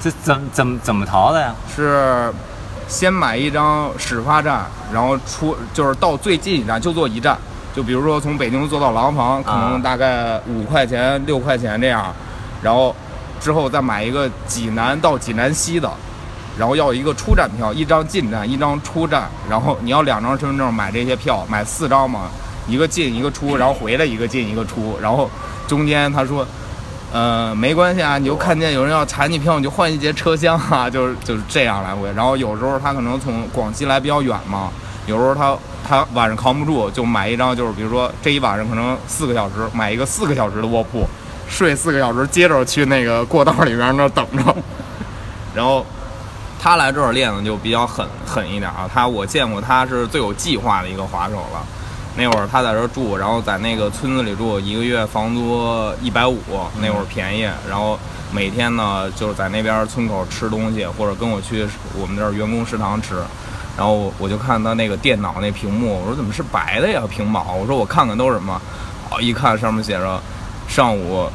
[0.02, 1.54] 这怎怎么怎么逃的呀？
[1.76, 2.32] 是
[2.88, 7.36] 先买一张始发站，然后出就是到最近一站就坐一站，
[7.76, 12.14] 就比如说从北京坐到廊坊，可能大概五块钱、六块钱这样，
[12.62, 12.96] 然后
[13.40, 15.92] 之后再买一个济南到济南西的，
[16.58, 22.30] 然后要一个出站票，一张进站，一张出站，然后你要两张身份证买这些票，买四张嘛，
[22.68, 25.30] 一个进一个出，然后回来一个进一个出，然后
[25.68, 26.46] 中间他说。
[27.14, 32.12] 呃，没关系啊，你就看见有人要查你票，你就换一节车厢啊，就是就是这样来回。
[32.14, 34.70] 然后有时候他可能从广西来比较远嘛，
[35.06, 35.56] 有时候他
[35.88, 41.08] 他晚上扛不住，就买一张，就是比如说这一晚上可能四个小时，买一个四个小时的卧铺，
[41.48, 44.54] 睡四个小时，接着去那个过道里边那等着。
[45.56, 45.86] 然后
[46.66, 51.64] 他来这儿练的就比较狠狠一点啊，他我见过他是最有计划的一个滑手了。
[52.18, 56.40] 那会儿他在这儿住，然后在那个村子里住，一个月房租一百五，
[56.82, 57.48] 那会儿便宜。
[57.70, 58.00] 然后
[58.32, 63.18] 每天呢，就是在那边村口吃东西，或者跟我去我们这儿员工食堂吃。
[63.78, 67.04] 然后我就看他那个电脑那屏幕，我说怎么是白的呀？
[67.08, 67.54] 屏保？
[67.54, 68.60] 我说我看看都是什么？
[69.12, 70.20] 哦，一看上面写着
[70.68, 71.30] 上午，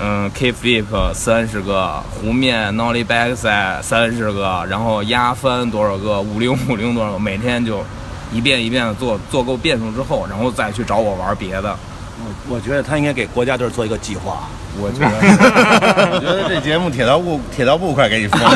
[0.00, 7.84] 嗯，K flip 三十个，弧面 nollie backside 三十个，然后压翻多少个，五零 五零多少个，每天就
[8.32, 11.76] 一遍一遍的做，做够遍数之后，然后再去找我玩别的。
[12.24, 14.48] 我我觉得他应该给国家队做一个计划。
[14.80, 15.06] 我觉得
[16.12, 18.48] 我觉得这节目铁道部铁道部快给你封了，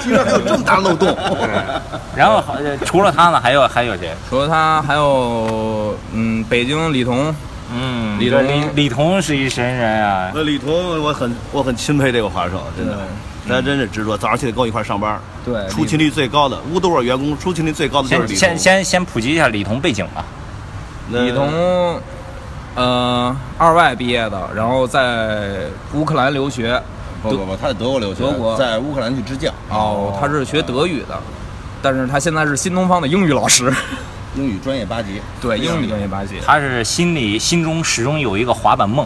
[0.00, 1.16] 居然还有这么大漏洞！
[2.14, 4.14] 然后好除了他呢，还有还有谁？
[4.28, 7.34] 除了他，还有嗯，北京李彤，
[7.74, 10.30] 嗯，李彤李李彤是一神人啊。
[10.34, 12.96] 那，李彤，我很我很钦佩这个滑手，真的，
[13.48, 18.36] 他真是执着，早上起来跟我一块儿上班，对出勤率最高的，乌多尔员工出勤率最高的就是李彤。
[18.36, 20.24] 先先先先普及一下李彤背景吧。
[21.10, 22.00] 李彤，
[22.74, 26.80] 呃，二外毕业的，然后在乌克兰留学。
[27.22, 31.18] 不不不，他在德国留学，德国在乌克兰去支教，哦，他是学德语的，
[31.82, 33.72] 但是他现在是新东方的英语老师。
[34.36, 36.34] 英语专业八级，对，英语专业八级。
[36.44, 39.04] 他是心里心中始终有一个滑板梦。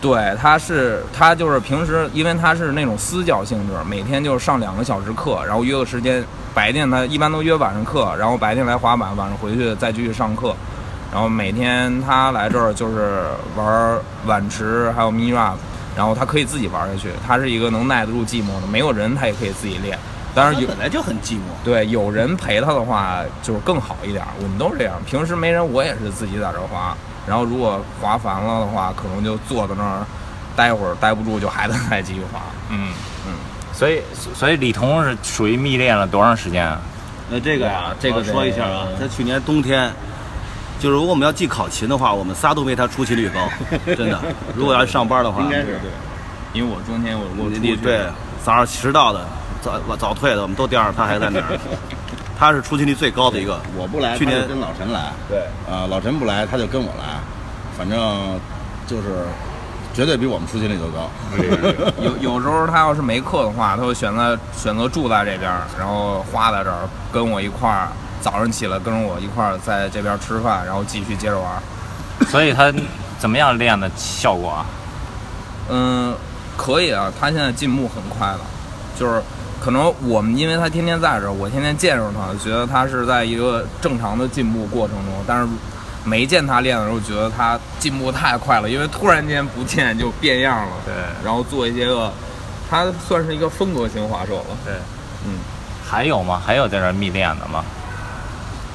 [0.00, 10.54] 对，他是他就是平时，因为他是那种私教性质，每天就上两个小时课，然后约个时间，白天他一般都约晚上课，然后白天来滑板，晚上回去再继续上课。
[11.12, 13.22] 然后每天他来这儿就是
[13.56, 15.56] 玩碗池，还有 mini rap，
[15.96, 17.08] 然后他可以自己玩下去。
[17.26, 19.98] 他是一个能耐得住寂寞的，没有人他也可以自己练。
[20.38, 21.40] 当然有他本来就很寂寞。
[21.64, 24.24] 对有人陪他的话，就是更好一点。
[24.40, 26.96] 我们都是这样，平时没人，我也是自己在这儿滑。
[27.26, 30.06] 然后如果滑烦了的话，可能就坐在那儿
[30.56, 32.40] 待会儿，待不住就还得再继续滑。
[32.70, 32.92] 嗯
[33.26, 33.34] 嗯，
[33.72, 34.00] 所以
[34.34, 36.80] 所以李彤是属于密练了多长时间啊？
[37.30, 39.92] 那这个呀哇，这个说一下啊，他去年冬天，
[40.80, 43.46] 就是如果我们要记考勤的话，我们仨都没他出勤率高，
[43.94, 44.18] 真的。
[44.54, 45.90] 如果要上班的话，应该是对，
[46.54, 48.00] 因为我中间我我你出去对
[48.42, 49.26] 早上迟到的、
[49.62, 51.58] 早早退的，我们都盯着他还在那儿。
[52.38, 53.60] 他是出勤率最高的一个。
[53.76, 57.18] 我不来，去年跟老陈来，对，啊、老陈不来，他就跟我来，
[57.76, 58.38] 反正
[58.86, 59.26] 就是
[59.92, 61.10] 绝对比我们出勤率都高。
[62.00, 67.88] 有有时候他要是没课的话，他会选择选择住在这边儿，然后花在这儿跟我一块儿，
[68.20, 71.60] 早上起来跟着我一块儿在这边吃饭，然后继续接着玩儿。
[72.26, 72.72] 所以他
[73.18, 74.66] 怎么样练的效果啊？
[75.70, 76.14] 嗯，
[76.56, 78.40] 可以啊，他现在进步很快了，
[78.96, 79.20] 就是
[79.60, 85.48] 可能我们因为他天天在这儿，我天天见着他，觉得他是在一个正常的进步过程中，但是
[86.04, 90.94] 没见他练的时候，觉得他进步太快了，因为突然间不见就变样了，对
[91.24, 92.12] 然后做一些个，
[92.70, 94.74] 他算是一个风格型滑手了，对，
[95.26, 95.38] 嗯。
[95.90, 96.38] 还有吗？
[96.44, 97.64] 还有在这儿密练的吗？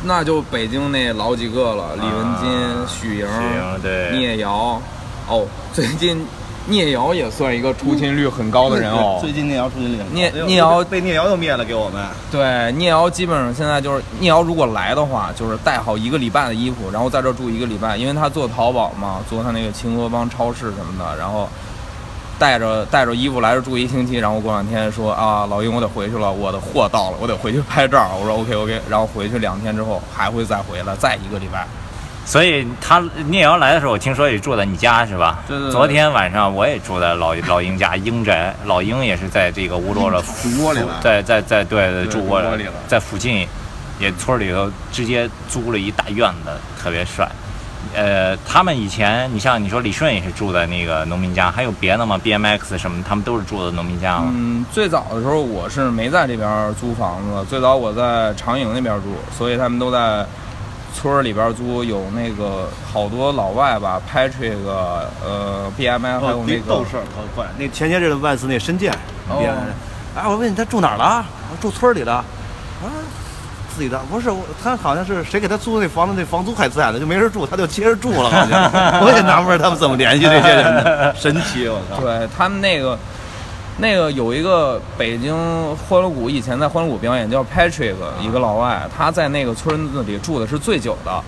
[0.03, 4.81] 那就北京那老几个了，李文金、啊许莹、许莹对聂瑶。
[5.27, 6.25] 哦，最近
[6.65, 9.17] 聂瑶也算一个出勤率很高的人哦。
[9.21, 12.05] 最近聂瑶出勤率很高聂聂瑶被聂瑶又灭了，给我们。
[12.31, 21.47] 对聂瑶基本上现在就是聂瑶如果来的话，就是带好一个礼拜的衣服，然后在这儿住一个礼拜，因为他做淘宝嘛，做他那个秦河帮超市什么的，然后。
[22.39, 28.09] 带着带着衣服来这住一星期，然后过两天说啊，老鹰我得回去了，我的货到了，我得回去拍照。
[28.19, 31.65] 我说 OK OK，然后回去两天之后还会再回来，再一个礼拜。
[32.25, 35.39] 所以他聂瑶来的时候，我听说也住在你家是吧？
[35.47, 43.47] 对对对昨天晚上我也住在老老鹰家鹰宅，老鹰也是在这个乌多的住窝里了在在在对对对住窝里了在附近，
[43.99, 47.29] 也村里头直接租了一大院子，特别帅。
[47.93, 54.31] 呃，他们以前，你像你说李顺也是住在那个农民家，还有别的吗？BMX 什么，他们都是住的农民家吗？
[54.33, 60.25] 嗯，最早的时候我是没在这边租房子，最早我在长营那边住，所以他们都在
[60.93, 61.83] 村儿里边租。
[61.83, 67.45] 有那个好多老外吧，Patrick，呃，BMI 还有那个哦斗事儿可快。
[67.57, 68.91] 那前些日子万斯那申健，
[69.29, 69.43] 哦
[70.15, 71.25] 哎，我问你他住哪儿了？
[71.59, 72.13] 住村里的。
[72.13, 72.23] 啊，
[73.75, 78.71] 自己的不是我，他好像是谁给他租的那房子，那房租还在呢，就没人住，他就接着住了，好像。
[79.01, 81.99] 我也纳闷儿他们怎么联系这些人的， 神奇，我操。
[82.01, 82.97] 对他们那个
[83.77, 85.35] 那个有一个北京
[85.75, 91.23] 欢乐谷，以前在欢乐谷表演叫 Patrick，一个老外，他在那个村子里住的是最久的。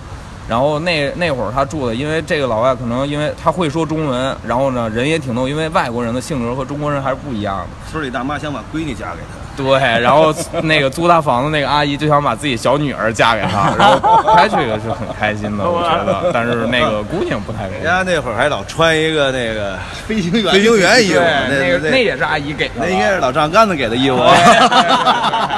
[0.47, 7.91] 然后那那会儿他住的，因为这个老外可能因为他会说中文，然后呢人也挺逗，因为外国人的性格和中国人还是不一样的。
[7.91, 9.44] 村里大妈想把闺女嫁给他。
[9.55, 13.97] 对，然后那个租他房子那个阿姨就想把自己小女儿嫁给他，然后
[14.35, 17.83] Patrick 是很开心的，我觉得，但是那个姑娘不太开心。
[17.83, 24.17] 人家那会儿还老穿一个那个飞行员，飞行员衣服，那个那那也是阿姨给的，那应该是老丈杆子给的衣服。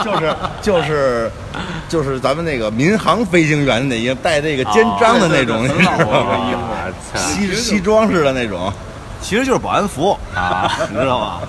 [0.04, 1.32] 就是就是
[1.90, 6.06] 就是咱们那个民航飞行员那一个带这个肩章的那种，你知道吗
[6.50, 6.60] 衣服
[7.18, 8.72] 西西装式的那种。
[9.20, 10.72] 其实就是保安服，啊！
[10.90, 11.42] 你知道吧？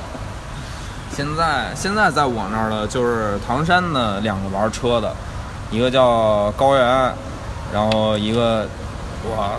[1.19, 5.13] 现在现在在我那儿的就是唐山的两个玩车的，
[5.69, 7.13] 一个叫高原，
[7.75, 8.65] 然后一个
[9.25, 9.51] 我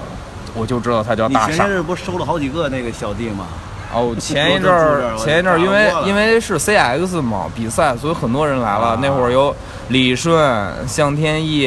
[0.53, 1.73] 我就知道他叫大傻你前些。
[1.73, 3.45] 日不是收了好几个那个小弟吗？
[3.93, 8.91] 哦，前一阵儿前一阵儿因为因为是 CX 嘛比赛，所以很多人来了。
[8.91, 9.53] 啊那会儿有
[9.89, 11.63] 李顺、向天意，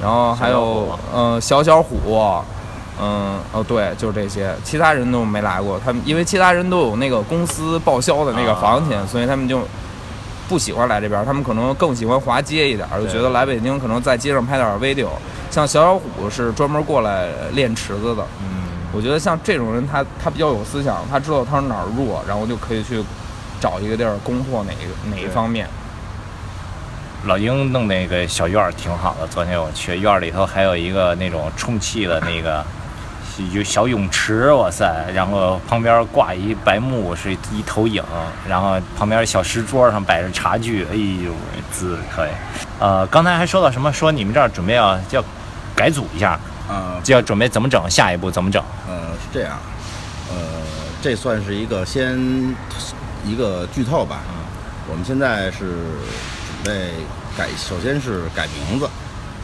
[0.00, 2.42] 然后还有虎呃小小虎，
[3.00, 5.80] 嗯哦对，就是这些，其他人都没来过。
[5.84, 9.62] 他们因为其他人都有那个公司报销的那个房钱，所以他们就
[10.48, 15.08] 不喜欢来这边儿，他们可能更喜欢滑街一点儿，就觉得来北京可能在街上拍点儿 video。
[15.50, 23.02] 像小小虎是专门过来练池子的，嗯，我觉得像这种人他，他比较有思想，他知道他是哪儿弱，然后就可以去
[23.60, 25.66] 找一个地儿攻破哪个哪一方面。
[27.24, 32.64] 老鹰弄那个小院儿挺好的，昨天我去院儿里头还有一个那种充气的那个
[33.52, 35.06] 有小泳池，哇塞！
[35.14, 38.02] 然后旁边挂一白幕是一投影，
[38.48, 41.32] 然后旁边小石桌上摆着茶具，哎呦，
[41.70, 42.30] 滋可以。
[42.78, 43.92] 呃，刚才还说到什么？
[43.92, 45.24] 说你们这儿准备要要
[45.74, 47.88] 改组一下，啊，就要准备怎么整？
[47.88, 48.62] 下一步怎么整？
[48.88, 49.58] 呃，是这样，
[50.30, 50.36] 呃，
[51.00, 52.18] 这算是一个先
[53.24, 54.18] 一个剧透吧。
[54.90, 56.90] 我们现在是准备
[57.36, 58.88] 改，首先是改名字，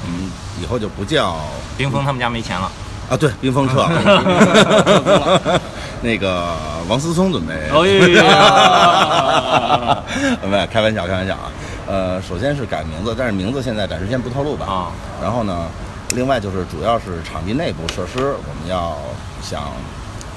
[0.03, 1.37] 我们以后就不叫
[1.77, 2.71] 冰峰他们家没钱了，
[3.11, 5.61] 啊，对，冰封撤了。
[6.01, 6.55] 那个
[6.89, 7.89] 王思聪准备，哎
[8.23, 10.03] 呀，
[10.49, 11.51] 没有开玩笑，开玩笑啊。
[11.89, 14.67] 呃，首先是改名字，但是名字现在暂时先不透露吧。
[14.67, 14.93] 啊。
[15.23, 15.67] 然后呢，
[16.15, 18.97] 另外就是主要是场地内部设施，我们要
[19.43, 19.73] 想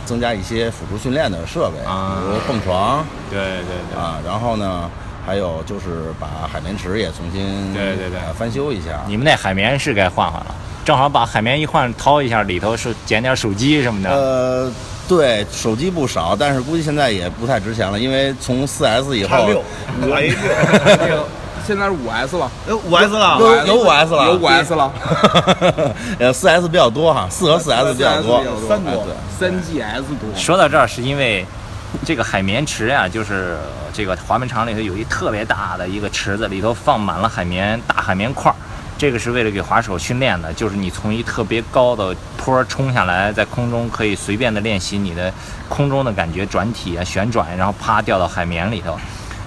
[0.05, 4.17] 增加一些辅助训练的设备，啊比如蹦床对对对，啊。
[4.25, 4.89] 然后呢，
[5.25, 9.01] 还有就是把海绵池也重新对对对呃翻修一下。
[9.07, 10.55] 你们那海绵是该换换了，
[10.91, 14.09] 正好把海绵一换，掏一下里头是捡点手机什么的。
[14.09, 14.69] 呃，
[15.07, 19.63] 对，手机不少，但是估计现在也不太值钱了，因为从 4S 以后，叉六
[20.01, 20.37] 五 A 六，
[20.83, 21.25] 这个
[21.65, 24.91] 现在是五 S 了，呃五 S 了，有有 5S 了，有五 S 了，
[26.19, 28.67] 呃，4S 比较多哈，四和 4S 比较多，4S 比较多。
[28.67, 29.07] 三多
[29.39, 30.29] 三 GS 多。
[30.35, 31.45] 说到这儿，是因为
[32.03, 33.55] 这个海绵池呀、就是
[33.93, 38.55] 这个滑门场里头有一特别大的一个池子，里头放满了海绵，大海绵块儿。
[38.97, 45.33] 这个是为了给滑手训练的，就是你从一特别高的坡冲下来，在空中可以随便的练习你的
[45.67, 48.97] 空中的感觉、转体啊、旋转，然后啪掉到海绵里头。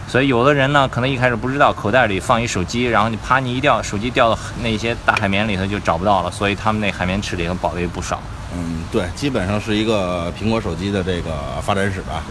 [0.08, 8.20] 所以有的人呢，可能一开始不知道，口袋里放一手机，然后你啪你一掉，手机掉到那些大海绵里头就找不到了，所以他们那海绵池里头宝贝不少。
[8.56, 11.30] 嗯，对，基本上是一个苹果手机的这个
[11.62, 12.22] 发展史吧。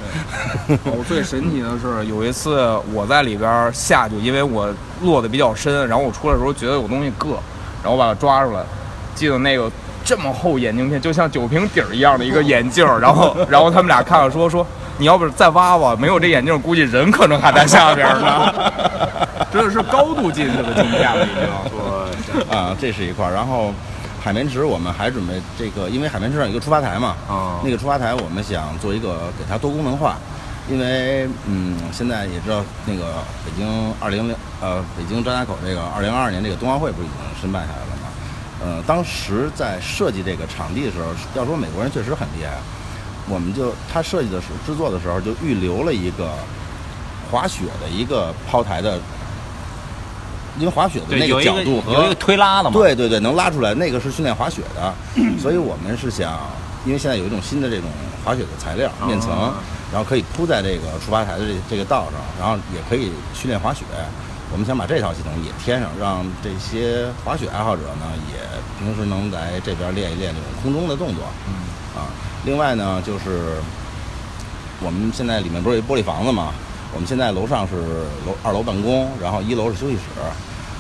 [0.86, 7.34] 我最神奇的是，有一次我在里边儿下去，因为我落的比较深，然后我出来的时候觉得有东西硌，
[7.82, 8.62] 然后我把它抓出来，
[9.16, 9.70] 记得那个
[10.06, 14.66] 这么厚眼镜片，就像酒瓶底儿一样的一个 眼镜儿，然后然后他们俩看了说说，
[14.98, 18.54] 你要不是再挖挖，没有这眼镜儿，估计人可能还在下边儿呢。
[19.52, 22.42] 真的是高度近视的镜片了，已经。
[22.50, 23.32] 啊，这是一块儿。
[23.32, 23.72] 然后
[24.24, 30.16] 海绵池我们还准备这个，因为海绵池上有一个出发台嘛，哦那个出发台我们想做一个给它多功能化，
[30.70, 38.08] 因为嗯，现在也知道那个北京二零零呃北京张家口这个二零二二年这个冬奥会不是已经申办下来了吗？
[38.64, 42.54] 呃，当时在设计这个场地的时候，要说美国人确实很厉害，
[43.28, 46.32] 我们就他设计的时候制作的时候就预留了一个
[47.30, 48.98] 滑雪的一个抛台的。
[50.60, 52.74] 因为滑雪的，那个角度和有一个推拉的嘛。
[52.74, 54.94] 对对对，能拉出来，那个是训练滑雪的，
[55.40, 56.40] 所以我们是想，
[56.86, 57.90] 因为现在有一种新的这种
[58.24, 59.56] 滑雪的材料面层，啊
[59.92, 63.84] 然后可以铺在这个出发台的这这个道上，然后也可以训练滑雪。
[64.52, 68.38] 我们想把这套系统也添上，让这些滑雪爱好者呢，也
[68.78, 71.24] 平时能来这边练一练这种空中的动作。
[71.48, 71.54] 嗯
[71.98, 72.10] 啊，
[72.46, 73.58] 另外呢，就是
[74.80, 76.54] 我们现在里面不是有一玻璃房子嘛？
[76.94, 77.76] 我们现在楼上是
[78.26, 80.02] 楼二楼办公，然后一楼是休息室，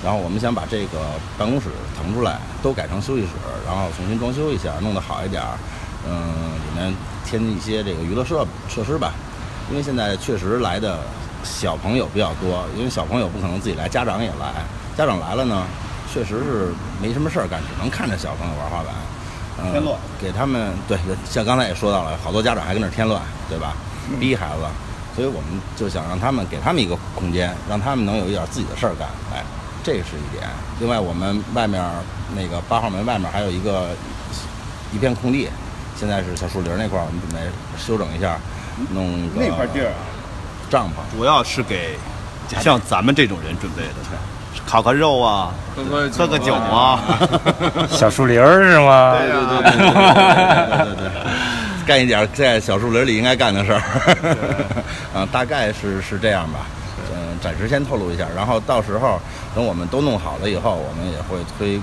[0.03, 0.99] 然后我们想把这个
[1.37, 3.29] 办公室腾出来，都改成休息室，
[3.65, 5.57] 然后重新装修一下，弄得好一点儿。
[6.05, 6.93] 嗯，里面
[7.25, 9.13] 添一些这个娱乐设设施吧，
[9.71, 10.99] 因为现在确实来的
[11.43, 14.53] 小朋友比较多，因为小朋友不可能自己来，家长也来，
[14.97, 15.63] 家长来了呢，
[16.13, 18.93] 确实是没什么事儿干，只能看着小朋友玩滑板。
[19.63, 20.97] 嗯、 添乱给他们对，
[21.29, 23.73] 像刚才也说到了，好多家长还跟那儿添乱，对吧？
[24.19, 24.63] 逼孩子，
[25.15, 29.07] 所以我们就想让他们给他们一个空间，让他们能有一点自己的事儿干。
[29.33, 29.43] 哎，
[29.83, 30.49] 这是一点。
[30.79, 31.81] 另外，我们外面
[32.35, 33.89] 那个八号门外面还有一个
[34.91, 35.47] 一片空地，
[35.95, 37.39] 现在是小树林那块儿，我们准备
[37.77, 38.37] 修整一下，
[38.91, 39.39] 弄个
[40.69, 41.95] 帐篷，主要是给
[42.59, 43.93] 像咱们这种人准备的，
[44.65, 45.53] 烤个肉啊，
[46.17, 46.99] 喝个酒啊。
[47.89, 49.15] 小树林是吗？
[49.19, 49.71] 对对对。
[50.85, 51.11] 对对对。
[51.85, 53.81] 干一点在小树林里应该干的事儿。
[55.13, 56.65] 啊， 大概是是这样吧。
[57.11, 59.19] 嗯，暂时先透露一下，然后到时候
[59.53, 61.79] 等我们都弄好了以后，我们也会推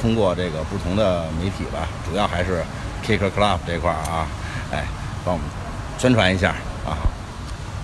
[0.00, 2.62] 通过这个不同的媒体吧，主要还是
[3.06, 4.26] Kicker Club 这块儿啊，
[4.72, 4.84] 哎，
[5.24, 5.46] 帮我们
[5.98, 6.50] 宣传一下
[6.84, 6.98] 啊。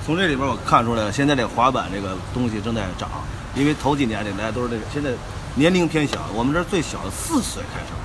[0.04, 3.08] 从这里边我看出来了，现在这滑板这个东西正在涨，
[3.54, 5.10] 因为头几年的大家都是这个，现在
[5.54, 7.99] 年龄偏小，我们这儿最小的四岁开始玩，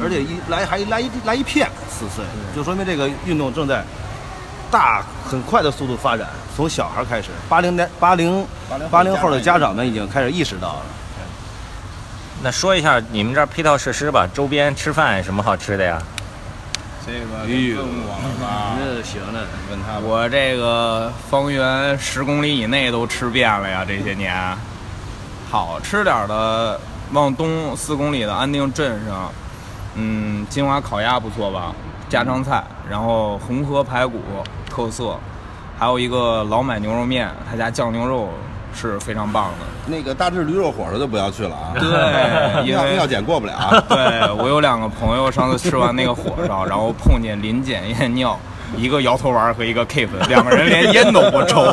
[0.00, 2.24] 而且一来还来一来一片四岁，
[2.54, 3.82] 就说明这个运动正在
[4.70, 8.46] 大很快的速度发展，从小孩开始，八零年八零
[8.90, 10.82] 八零后的家长们已经开始意识到了。
[12.42, 16.00] 那说一下你们这儿配套设施吧，周边吃饭什么好吃的呀？
[17.04, 18.76] 这个问我了吧？
[18.78, 20.00] 那行了，问他吧。
[20.04, 24.54] 我这个方圆十公里以内都吃遍了呀，这些年。
[25.50, 26.78] 好吃点儿的，
[27.12, 29.32] 往东四公里的安定镇上，
[30.00, 31.74] 嗯，金华烤鸭不错吧？
[32.08, 34.20] 家常菜，然后红河排骨
[34.70, 35.18] 特色，
[35.76, 38.28] 还有一个老买牛肉面，他家酱牛肉
[38.72, 39.66] 是非常棒的。
[39.86, 43.52] 那个大致驴肉火烧就不要去了啊，对， 因为尿检过不了。
[43.90, 48.38] 对我有两个朋友，上次吃完那个火烧，然后碰见临检验尿，
[48.76, 51.64] 一个摇头丸和一个 keep，两个人连烟都不抽。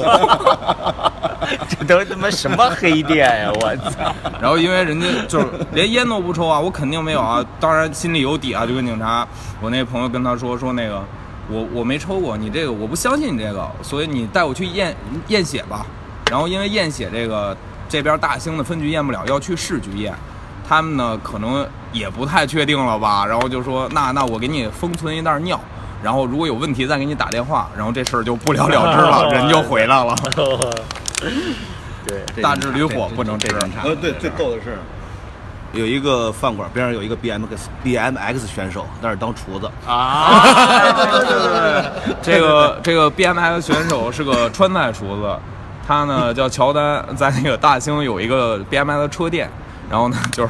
[1.69, 3.51] 这都他妈什么黑店呀！
[3.53, 4.13] 我操！
[4.41, 9.27] 然后因为人家就是连烟都不抽啊，我肯定没有啊，当然心里有底啊，就跟警察，
[9.61, 11.03] 我那朋友跟他说说那个，
[11.49, 14.95] 我我没抽过，你这个我不相信你这个，所以你带我去验
[15.27, 15.85] 验血吧。
[16.29, 17.55] 然后因为验血这个
[17.87, 20.13] 这边大兴的分局验不了，要去市局验，
[20.67, 25.59] 他们呢可能也不太确定了吧，然后就说那那我给你封存一袋尿。
[26.03, 30.15] 然后如果有问题再给你打电话，然后这事儿就不了了之了， 人就回来了。
[32.07, 33.47] 对，大智驴火不能吃。
[33.83, 34.77] 呃，对，最逗的是，
[35.73, 39.69] 有一个饭馆边上有一个 BMX BMX 选手，在那是当厨子。
[39.87, 40.43] 啊，
[42.21, 45.35] 这个这个 BMX 选手是个川菜厨子，
[45.87, 49.49] 他呢叫乔丹，在那个大兴有一个 BMX 车店，
[49.89, 50.49] 然后呢就是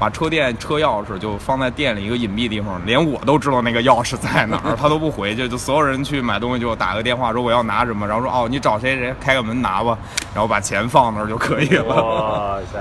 [0.00, 9.98] 把车店车钥匙就放在店里一个隐蔽地方，连我都知道那个钥匙在哪儿，他都不回去，就所有人去买东西就打个电话说我要拿什么，然后说哦你找谁谁开个门拿吧，
[10.34, 11.84] 然后把钱放那儿就可以了。
[11.84, 12.78] 哇塞，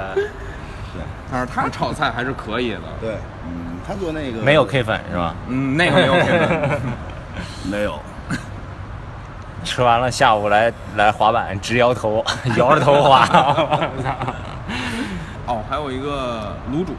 [1.29, 3.15] 但是他炒菜还是可以的，对，
[3.45, 5.35] 嗯，他做那个没有 K 粉是吧？
[5.49, 6.81] 嗯，那个没有 K 粉
[7.69, 7.99] 没有，
[9.65, 12.23] 吃完了下午来来滑板，直摇头，
[12.55, 13.27] 摇着头滑。
[15.45, 16.93] 哦，还有一个卤煮，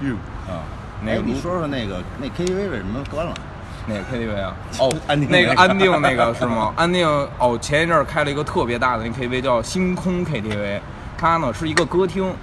[0.00, 0.16] 嗯
[0.48, 0.60] 啊。
[1.02, 3.32] 哎，那个卤你说说那个那 KTV 为什么关了？
[3.86, 4.54] 哪个 KTV 啊？
[4.78, 6.72] 哦，安定那个那个安定那个 是吗？
[6.76, 10.78] 安定哦，前一阵儿开了一个特别大的那 KTV 叫星空 KTV，
[11.16, 12.34] 它呢是一个歌厅，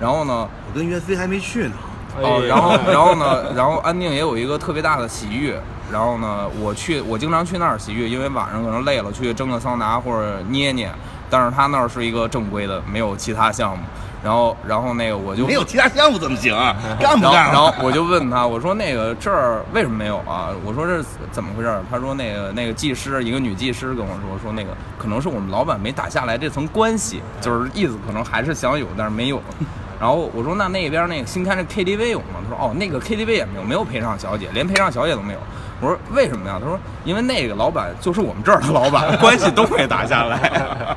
[0.00, 1.74] 然后呢，我跟岳飞还没去呢。
[2.22, 5.52] 哦，然后然后呢，然后安定也有一个特别大的洗浴，
[5.92, 10.90] 然后呢，我去我经常去那儿洗浴，因为晚上可能累了去蒸个桑拿或者捏捏，
[11.28, 13.84] 但是他那儿是一个正规的，没有其他项目。
[14.24, 16.74] 然后然后那个我就没有其他项目怎么行啊？
[16.98, 20.48] 干不干然后然后我就问他，我说那个这儿为什么没有啊？
[20.64, 21.82] 我说这是怎么回事儿？
[21.90, 29.38] 他说那个那个技师，一个女技师跟我说，说那个可能是我们老板没打下来这层关系，就是意思可能还是想有，但是没有。
[30.00, 32.40] 然后我说那那边那个新开那 KTV 有吗？
[32.42, 35.38] 他说哦，那个 KTV 也没有，没有陪唱小姐，连陪唱小姐都没有。
[35.80, 36.56] 我说为什么呀？
[36.60, 40.96] 他说因为那个老板就是我们这儿的老板， 关系都没打下来。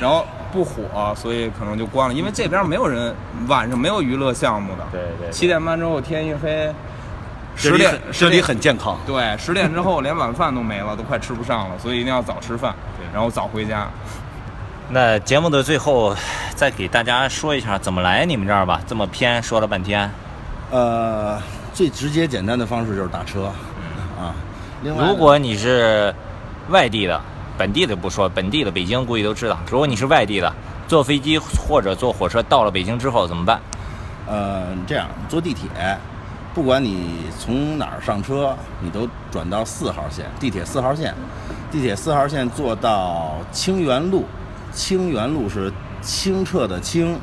[0.00, 3.14] 然后不火，所以可能就关了，因为这边没有人
[3.46, 4.84] 晚上没有娱乐项目的。
[4.90, 6.72] 对对七点半之后天一黑，
[7.56, 8.98] 十点很这里很健康。
[9.06, 12.74] 对，十点之后连晚饭都没了，都快吃不上了，所以一定要早吃饭，
[13.12, 13.88] 然后早回家。
[14.90, 16.16] 那节目的最后，
[16.54, 18.80] 再给大家说一下怎么来你们这儿吧。
[18.86, 20.10] 这么偏，说了半天。
[20.70, 21.38] 呃，
[21.74, 23.52] 最直接简单的方式就是打车
[24.18, 24.34] 啊。
[24.82, 26.14] 另外，如果你是
[26.70, 27.20] 外地的，
[27.58, 29.58] 本地的不说，本地的北京估计都知道。
[29.68, 30.50] 如果你是外地的，
[30.86, 33.60] 坐飞机或者坐火车到了北京之后怎么办？
[34.28, 35.68] 呃，这样坐地铁，
[36.54, 41.12] 不管你从哪儿上车，你都转到四号线，地铁四号线，
[41.70, 44.24] 地铁四号线坐到清源路，
[44.70, 47.18] 清源路是清澈的清，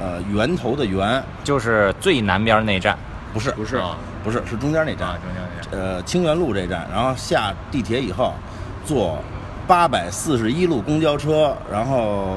[0.00, 2.96] 呃，源头的源，就是最南边那站。
[3.34, 5.80] 不是不是啊不是是中间那站，中间那站。
[5.80, 8.32] 呃，清源路这站，然后下地铁以后，
[8.84, 9.18] 坐
[9.66, 12.36] 八百四十一路公交车，然后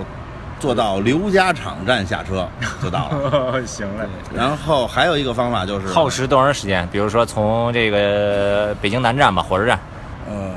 [0.60, 2.48] 坐到刘家场站下车
[2.82, 3.64] 就到了。
[3.68, 6.88] 行嘞，然后还有一个方法就是耗时多长时间？
[6.92, 9.80] 比如说从这个北京南站吧，火车站，
[10.28, 10.52] 呃，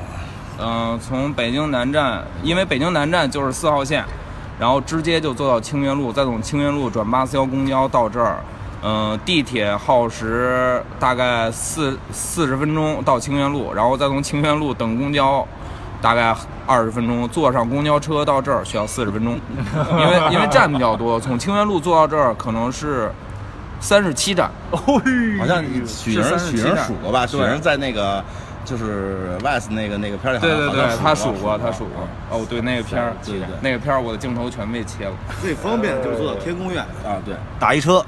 [0.61, 4.05] 嗯、从北京南站，因为北京南站就是四号线，
[4.59, 8.39] 然后直接就坐到清源路，再从清源路转八四幺公交到这儿。
[8.85, 15.47] 嗯、地铁耗时大概四四十分钟到清源路，然后再从清源路等公交，
[16.03, 16.35] 大概
[16.67, 17.27] 二十分钟。
[17.29, 19.41] 坐上公交车到这儿需要四十分钟，
[19.93, 23.11] 因为 因为站比较多，从清源路坐到这儿可能是
[23.81, 24.51] 三十七站。
[24.71, 27.27] 好像许是人37许人数过吧？
[27.27, 28.23] 许对人在那个
[28.65, 32.07] 就是 West 那个那个片儿里好对对对像好像，他数过，他数过。
[32.31, 35.13] 哦，对，那个片儿，对对对那个片儿，我的镜头全被切了。
[35.41, 38.05] 最方便的就是坐到天宫院啊，对，打一车，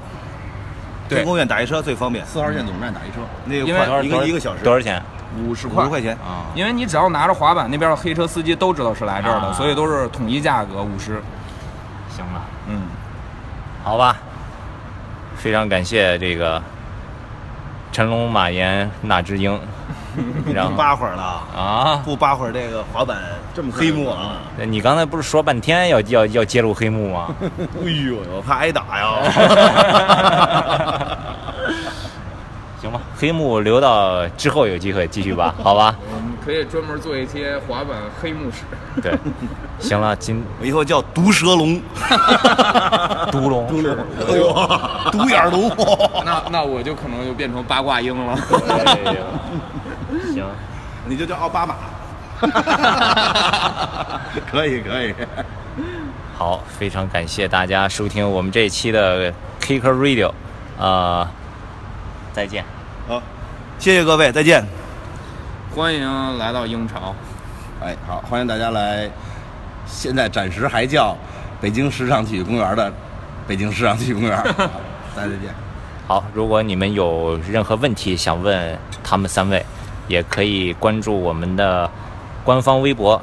[1.09, 5.01] 天宫院打一车最方便，四号线总站打一车，那个因为快一个一个小时多少钱？
[5.43, 6.13] 五十块五十块钱。
[6.17, 11.21] 啊，因为你只要拿着滑板，那边的黑车司机都知道是来这儿的，啊所以都是统一价格五十。
[12.09, 12.81] 行了，嗯，
[13.83, 14.15] 好吧，
[15.35, 16.61] 非常感谢这个
[17.91, 19.59] 陈龙、马岩、那之英，
[20.53, 23.17] 然后不扒会儿了，啊，不扒会儿这个滑板
[23.53, 24.37] 这么黑幕啊！
[24.65, 27.27] 你刚才不是说半天要要要揭露黑幕吗？
[27.83, 29.17] 哎呦，我怕挨打呀！
[33.17, 35.95] 黑幕留到之后有机会继续吧， 好吧？
[36.13, 38.63] 我们可以专门做一些滑板黑幕史。
[39.01, 39.17] 对，
[39.79, 41.81] 行了，今我以后叫毒蛇龙，
[43.31, 43.97] 毒龙，毒龙，
[44.27, 44.53] 哎呦，
[45.11, 45.71] 独眼龙。
[46.25, 48.37] 那那我就可能就变成八卦鹰了。
[48.67, 49.23] 哎呀
[50.33, 50.43] 行，
[51.07, 51.75] 你就叫奥巴马。
[54.51, 55.15] 可以可以，
[56.37, 60.31] 好，非常感谢大家收听我们这一期的 Kicker Radio，
[60.77, 61.25] 呃，
[62.33, 62.65] 再见。
[63.07, 63.21] 好，
[63.77, 64.65] 谢谢各位，再见。
[65.75, 67.13] 欢迎来到鹰巢。
[67.79, 69.07] 哎，好，欢迎大家来，
[69.85, 71.15] 现在暂时还叫
[71.61, 72.91] 北京时尚体育公园的
[73.47, 74.43] 北京时尚体育公园，好
[75.15, 75.53] 大家再见。
[76.07, 79.63] 好，如果你们有任何问题想问他们三位，
[80.07, 81.87] 也可以关注我们的
[82.43, 83.21] 官方微博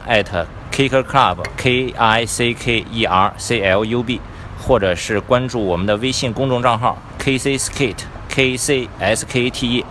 [0.70, 4.20] @Kicker Club K I C K E R C L U B，
[4.64, 9.84] 或者是关注我们的微信公众账号 K C Skate K C S K T E，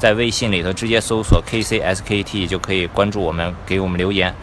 [0.00, 4.34] 在微信里头直接搜索 K C S K T 就可以关注我们，给我们留言。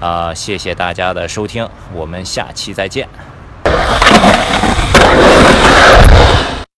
[0.00, 3.08] 啊、谢谢大家的收听，我们下期再见。